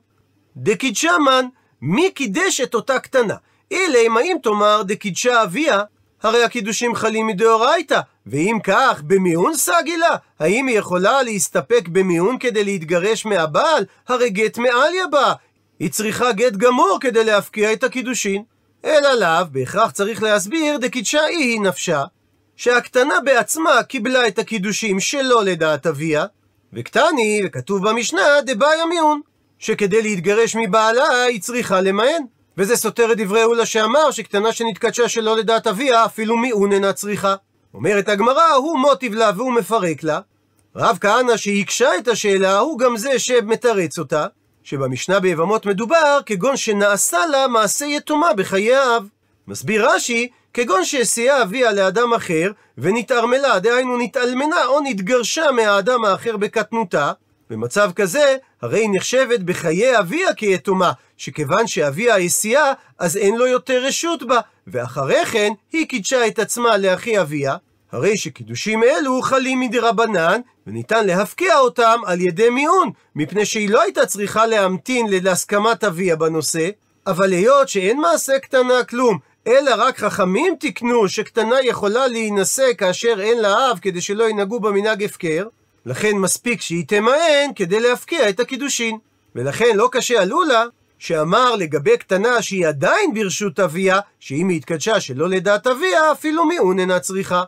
דקידשה 0.56 1.18
מן, 1.18 1.46
מי 1.82 2.10
קידש 2.10 2.60
את 2.60 2.74
אותה 2.74 2.98
קטנה? 2.98 3.34
אלא 3.72 3.98
אם 4.06 4.16
האם 4.16 4.36
תאמר 4.42 4.82
דקידשה 4.82 5.42
אביה, 5.42 5.82
הרי 6.22 6.44
הקידושים 6.44 6.94
חלים 6.94 7.26
מדאורייתא, 7.26 8.00
ואם 8.26 8.58
כך, 8.64 9.02
במיון 9.06 9.54
סגילה? 9.54 10.16
האם 10.38 10.66
היא 10.66 10.78
יכולה 10.78 11.22
להסתפק 11.22 11.88
במיון 11.88 12.38
כדי 12.38 12.64
להתגרש 12.64 13.26
מהבעל? 13.26 13.84
הרי 14.08 14.30
גט 14.30 14.58
מעליה 14.58 15.06
בה. 15.06 15.32
היא 15.78 15.90
צריכה 15.90 16.32
גט 16.32 16.52
גמור 16.52 16.98
כדי 17.00 17.24
להפקיע 17.24 17.72
את 17.72 17.84
הקידושין. 17.84 18.42
אלא 18.84 19.14
לאו, 19.14 19.46
בהכרח 19.50 19.90
צריך 19.90 20.22
להסביר 20.22 20.76
דקידשה 20.76 21.24
היא 21.24 21.60
נפשה, 21.60 22.04
שהקטנה 22.56 23.20
בעצמה 23.20 23.82
קיבלה 23.82 24.28
את 24.28 24.38
הקידושים 24.38 25.00
שלא 25.00 25.44
לדעת 25.44 25.86
אביה, 25.86 26.26
וקטני, 26.72 27.42
וכתוב 27.46 27.88
במשנה, 27.88 28.22
דבעי 28.46 28.80
המיון, 28.80 29.20
שכדי 29.58 30.02
להתגרש 30.02 30.56
מבעלה 30.56 31.22
היא 31.22 31.40
צריכה 31.40 31.80
למען. 31.80 32.22
וזה 32.58 32.76
סותר 32.76 33.12
את 33.12 33.16
דברי 33.16 33.44
אולה 33.44 33.66
שאמר 33.66 34.10
שקטנה 34.10 34.52
שנתקדשה 34.52 35.08
שלא 35.08 35.36
לדעת 35.36 35.66
אביה, 35.66 36.04
אפילו 36.04 36.36
מיעון 36.36 36.72
אינה 36.72 36.92
צריכה. 36.92 37.34
אומרת 37.74 38.08
הגמרא, 38.08 38.52
הוא 38.52 38.78
מוטיב 38.78 39.14
לה 39.14 39.30
והוא 39.36 39.52
מפרק 39.52 40.02
לה. 40.02 40.20
רב 40.76 40.98
כהנא 41.00 41.36
שהקשה 41.36 41.98
את 41.98 42.08
השאלה, 42.08 42.58
הוא 42.58 42.78
גם 42.78 42.96
זה 42.96 43.18
שמתרץ 43.18 43.98
אותה, 43.98 44.26
שבמשנה 44.62 45.20
ביבמות 45.20 45.66
מדובר 45.66 46.20
כגון 46.26 46.56
שנעשה 46.56 47.26
לה 47.26 47.48
מעשה 47.48 47.84
יתומה 47.84 48.32
בחיי 48.36 48.74
האב. 48.74 49.08
מסביר 49.48 49.90
רש"י, 49.90 50.28
כגון 50.54 50.84
שהסיעה 50.84 51.42
אביה 51.42 51.72
לאדם 51.72 52.14
אחר, 52.14 52.50
ונתערמלה, 52.78 53.58
דהיינו 53.58 53.98
נתאלמנה 53.98 54.66
או 54.66 54.80
נתגרשה 54.80 55.50
מהאדם 55.50 56.04
האחר 56.04 56.36
בקטנותה, 56.36 57.12
במצב 57.50 57.90
כזה, 57.96 58.36
הרי 58.62 58.80
היא 58.80 58.90
נחשבת 58.92 59.40
בחיי 59.40 59.98
אביה 59.98 60.34
כיתומה, 60.34 60.92
שכיוון 61.16 61.66
שאביה 61.66 62.16
הסיעה, 62.16 62.72
אז 62.98 63.16
אין 63.16 63.36
לו 63.36 63.46
יותר 63.46 63.84
רשות 63.84 64.22
בה, 64.22 64.40
ואחרי 64.66 65.26
כן 65.26 65.52
היא 65.72 65.86
קידשה 65.88 66.26
את 66.26 66.38
עצמה 66.38 66.76
לאחי 66.76 67.20
אביה, 67.20 67.56
הרי 67.92 68.16
שקידושים 68.16 68.82
אלו 68.82 69.22
חלים 69.22 69.60
מדרבנן, 69.60 70.40
וניתן 70.66 71.06
להפקיע 71.06 71.58
אותם 71.58 72.00
על 72.06 72.20
ידי 72.20 72.50
מיעון, 72.50 72.90
מפני 73.14 73.44
שהיא 73.44 73.70
לא 73.70 73.82
הייתה 73.82 74.06
צריכה 74.06 74.46
להמתין 74.46 75.06
להסכמת 75.10 75.84
אביה 75.84 76.16
בנושא, 76.16 76.68
אבל 77.06 77.32
היות 77.32 77.68
שאין 77.68 78.00
מעשה 78.00 78.38
קטנה 78.38 78.84
כלום, 78.84 79.18
אלא 79.46 79.74
רק 79.78 79.98
חכמים 79.98 80.56
תיקנו 80.60 81.08
שקטנה 81.08 81.56
יכולה 81.62 82.06
להינשא 82.06 82.74
כאשר 82.78 83.20
אין 83.20 83.38
לה 83.38 83.70
אב 83.70 83.78
כדי 83.78 84.00
שלא 84.00 84.28
ינהגו 84.28 84.60
במנהג 84.60 85.04
הפקר, 85.04 85.46
לכן 85.86 86.16
מספיק 86.16 86.60
שהיא 86.60 86.84
תמאן 86.88 87.50
כדי 87.56 87.80
להפקיע 87.80 88.28
את 88.28 88.40
הקידושין. 88.40 88.98
ולכן 89.34 89.76
לא 89.76 89.88
קשה 89.92 90.22
עלו 90.22 90.42
לה 90.42 90.64
שאמר 90.98 91.56
לגבי 91.56 91.96
קטנה 91.96 92.42
שהיא 92.42 92.66
עדיין 92.66 93.14
ברשות 93.14 93.60
אביה, 93.60 94.00
שאם 94.20 94.48
היא 94.48 94.56
התקדשה 94.56 95.00
שלא 95.00 95.28
לדעת 95.28 95.66
אביה, 95.66 96.12
אפילו 96.12 96.44
מיעון 96.44 96.78
אינה 96.78 97.00
צריכה. 97.00 97.42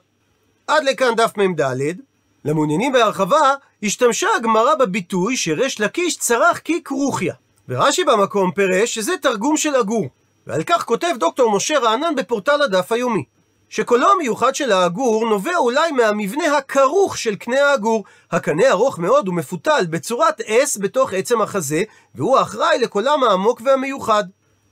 עד 0.66 0.84
לכאן 0.84 1.14
דף 1.16 1.32
מ"ד. 1.36 1.62
למעוניינים 2.44 2.92
בהרחבה, 2.92 3.54
השתמשה 3.82 4.28
הגמרא 4.36 4.74
בביטוי 4.74 5.36
שריש 5.36 5.80
לקיש 5.80 6.16
צרח 6.16 6.58
כי 6.58 6.82
כרוכיה. 6.84 7.34
ורש"י 7.68 8.04
במקום 8.04 8.50
פירש 8.52 8.94
שזה 8.94 9.12
תרגום 9.22 9.56
של 9.56 9.74
עגור. 9.74 10.08
ועל 10.46 10.62
כך 10.62 10.84
כותב 10.84 11.14
דוקטור 11.18 11.56
משה 11.56 11.78
רענן 11.78 12.14
בפורטל 12.16 12.62
הדף 12.62 12.92
היומי. 12.92 13.24
שקולו 13.68 14.12
המיוחד 14.12 14.54
של 14.54 14.72
העגור 14.72 15.28
נובע 15.28 15.56
אולי 15.56 15.92
מהמבנה 15.92 16.56
הכרוך 16.56 17.18
של 17.18 17.36
קנה 17.36 17.60
העגור. 17.60 18.04
הקנה 18.30 18.70
ארוך 18.70 18.98
מאוד 18.98 19.28
ומפותל 19.28 19.86
בצורת 19.90 20.40
אס 20.40 20.78
בתוך 20.80 21.12
עצם 21.12 21.40
החזה, 21.40 21.82
והוא 22.14 22.38
האחראי 22.38 22.78
לקולם 22.78 23.24
העמוק 23.24 23.60
והמיוחד. 23.64 24.24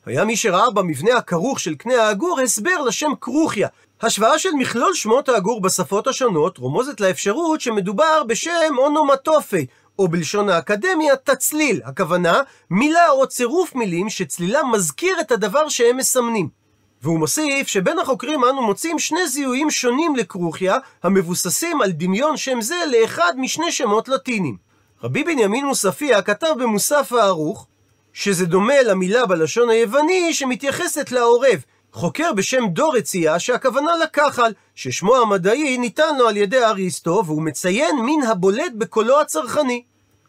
היה 0.06 0.24
מי 0.24 0.36
שראה 0.36 0.70
במבנה 0.70 1.16
הכרוך 1.16 1.60
של 1.60 1.74
קנה 1.74 2.02
העגור 2.02 2.40
הסבר 2.40 2.82
לשם 2.82 3.10
כרוכיה. 3.20 3.68
השוואה 4.00 4.38
של 4.38 4.52
מכלול 4.58 4.94
שמות 4.94 5.28
העגור 5.28 5.60
בשפות 5.60 6.06
השונות 6.06 6.58
רומזת 6.58 7.00
לאפשרות 7.00 7.60
שמדובר 7.60 8.22
בשם 8.26 8.78
אונומטופי, 8.78 9.66
או 9.98 10.08
בלשון 10.08 10.48
האקדמיה, 10.48 11.16
תצליל. 11.16 11.80
הכוונה, 11.84 12.40
מילה 12.70 13.10
או 13.10 13.26
צירוף 13.26 13.74
מילים 13.74 14.10
שצלילם 14.10 14.70
מזכיר 14.72 15.20
את 15.20 15.32
הדבר 15.32 15.68
שהם 15.68 15.96
מסמנים. 15.96 16.65
והוא 17.06 17.18
מוסיף 17.18 17.68
שבין 17.68 17.98
החוקרים 17.98 18.44
אנו 18.44 18.62
מוצאים 18.62 18.98
שני 18.98 19.28
זיהויים 19.28 19.70
שונים 19.70 20.16
לכרוכיה, 20.16 20.76
המבוססים 21.02 21.82
על 21.82 21.90
דמיון 21.90 22.36
שם 22.36 22.60
זה 22.60 22.74
לאחד 22.92 23.32
משני 23.36 23.72
שמות 23.72 24.08
לטינים. 24.08 24.56
רבי 25.02 25.24
בנימין 25.24 25.66
מוספיה 25.66 26.22
כתב 26.22 26.54
במוסף 26.58 27.12
הערוך, 27.12 27.66
שזה 28.12 28.46
דומה 28.46 28.82
למילה 28.82 29.26
בלשון 29.26 29.70
היווני 29.70 30.34
שמתייחסת 30.34 31.12
לעורב, 31.12 31.64
חוקר 31.92 32.32
בשם 32.32 32.66
דורציה 32.68 33.38
שהכוונה 33.38 33.96
לכחל, 33.96 34.52
ששמו 34.74 35.16
המדעי 35.16 35.78
ניתן 35.78 36.16
לו 36.18 36.28
על 36.28 36.36
ידי 36.36 36.64
אריסטו, 36.64 37.22
והוא 37.26 37.42
מציין 37.42 38.00
מין 38.04 38.22
הבולט 38.22 38.72
בקולו 38.74 39.20
הצרכני. 39.20 39.82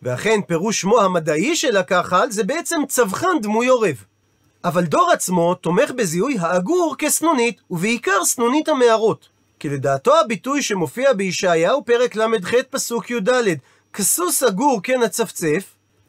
ואכן 0.03 0.39
פירוש 0.47 0.81
שמו 0.81 1.01
המדעי 1.01 1.55
של 1.55 1.77
הכחל 1.77 2.31
זה 2.31 2.43
בעצם 2.43 2.81
צווחן 2.87 3.41
דמוי 3.41 3.67
עורב. 3.67 4.03
אבל 4.67 4.83
דור 4.83 5.11
עצמו 5.11 5.55
תומך 5.55 5.91
בזיהוי 5.91 6.37
העגור 6.39 6.95
כסנונית, 6.97 7.61
ובעיקר 7.71 8.25
סנונית 8.25 8.69
המערות. 8.69 9.29
כי 9.59 9.69
לדעתו 9.69 10.19
הביטוי 10.19 10.61
שמופיע 10.61 11.13
בישעיהו 11.13 11.85
פרק 11.85 12.15
ל"ח 12.15 12.53
פסוק 12.69 13.11
י"ד, 13.11 13.29
כסוס 13.93 14.43
עגור 14.43 14.79
כן 14.83 15.03
הצפצף, 15.03 15.63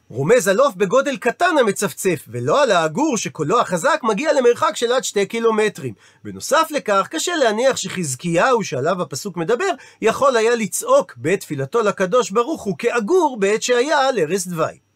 רומז 0.09 0.47
על 0.47 0.59
עוף 0.59 0.75
בגודל 0.75 1.17
קטן 1.17 1.57
המצפצף, 1.59 2.19
ולא 2.27 2.63
על 2.63 2.71
העגור 2.71 3.17
שקולו 3.17 3.59
החזק 3.59 3.99
מגיע 4.03 4.33
למרחק 4.33 4.75
של 4.75 4.91
עד 4.91 5.03
שתי 5.03 5.25
קילומטרים. 5.25 5.93
בנוסף 6.23 6.67
לכך, 6.71 7.07
קשה 7.11 7.35
להניח 7.35 7.77
שחזקיהו, 7.77 8.63
שעליו 8.63 9.01
הפסוק 9.01 9.37
מדבר, 9.37 9.71
יכול 10.01 10.37
היה 10.37 10.55
לצעוק 10.55 11.13
בעת 11.17 11.39
תפילתו 11.39 11.81
לקדוש 11.81 12.29
ברוך 12.31 12.63
הוא 12.63 12.75
כעגור 12.77 13.37
בעת 13.39 13.61
שהיה 13.61 14.07
על 14.07 14.19
ערש 14.19 14.47
דווי. 14.47 14.88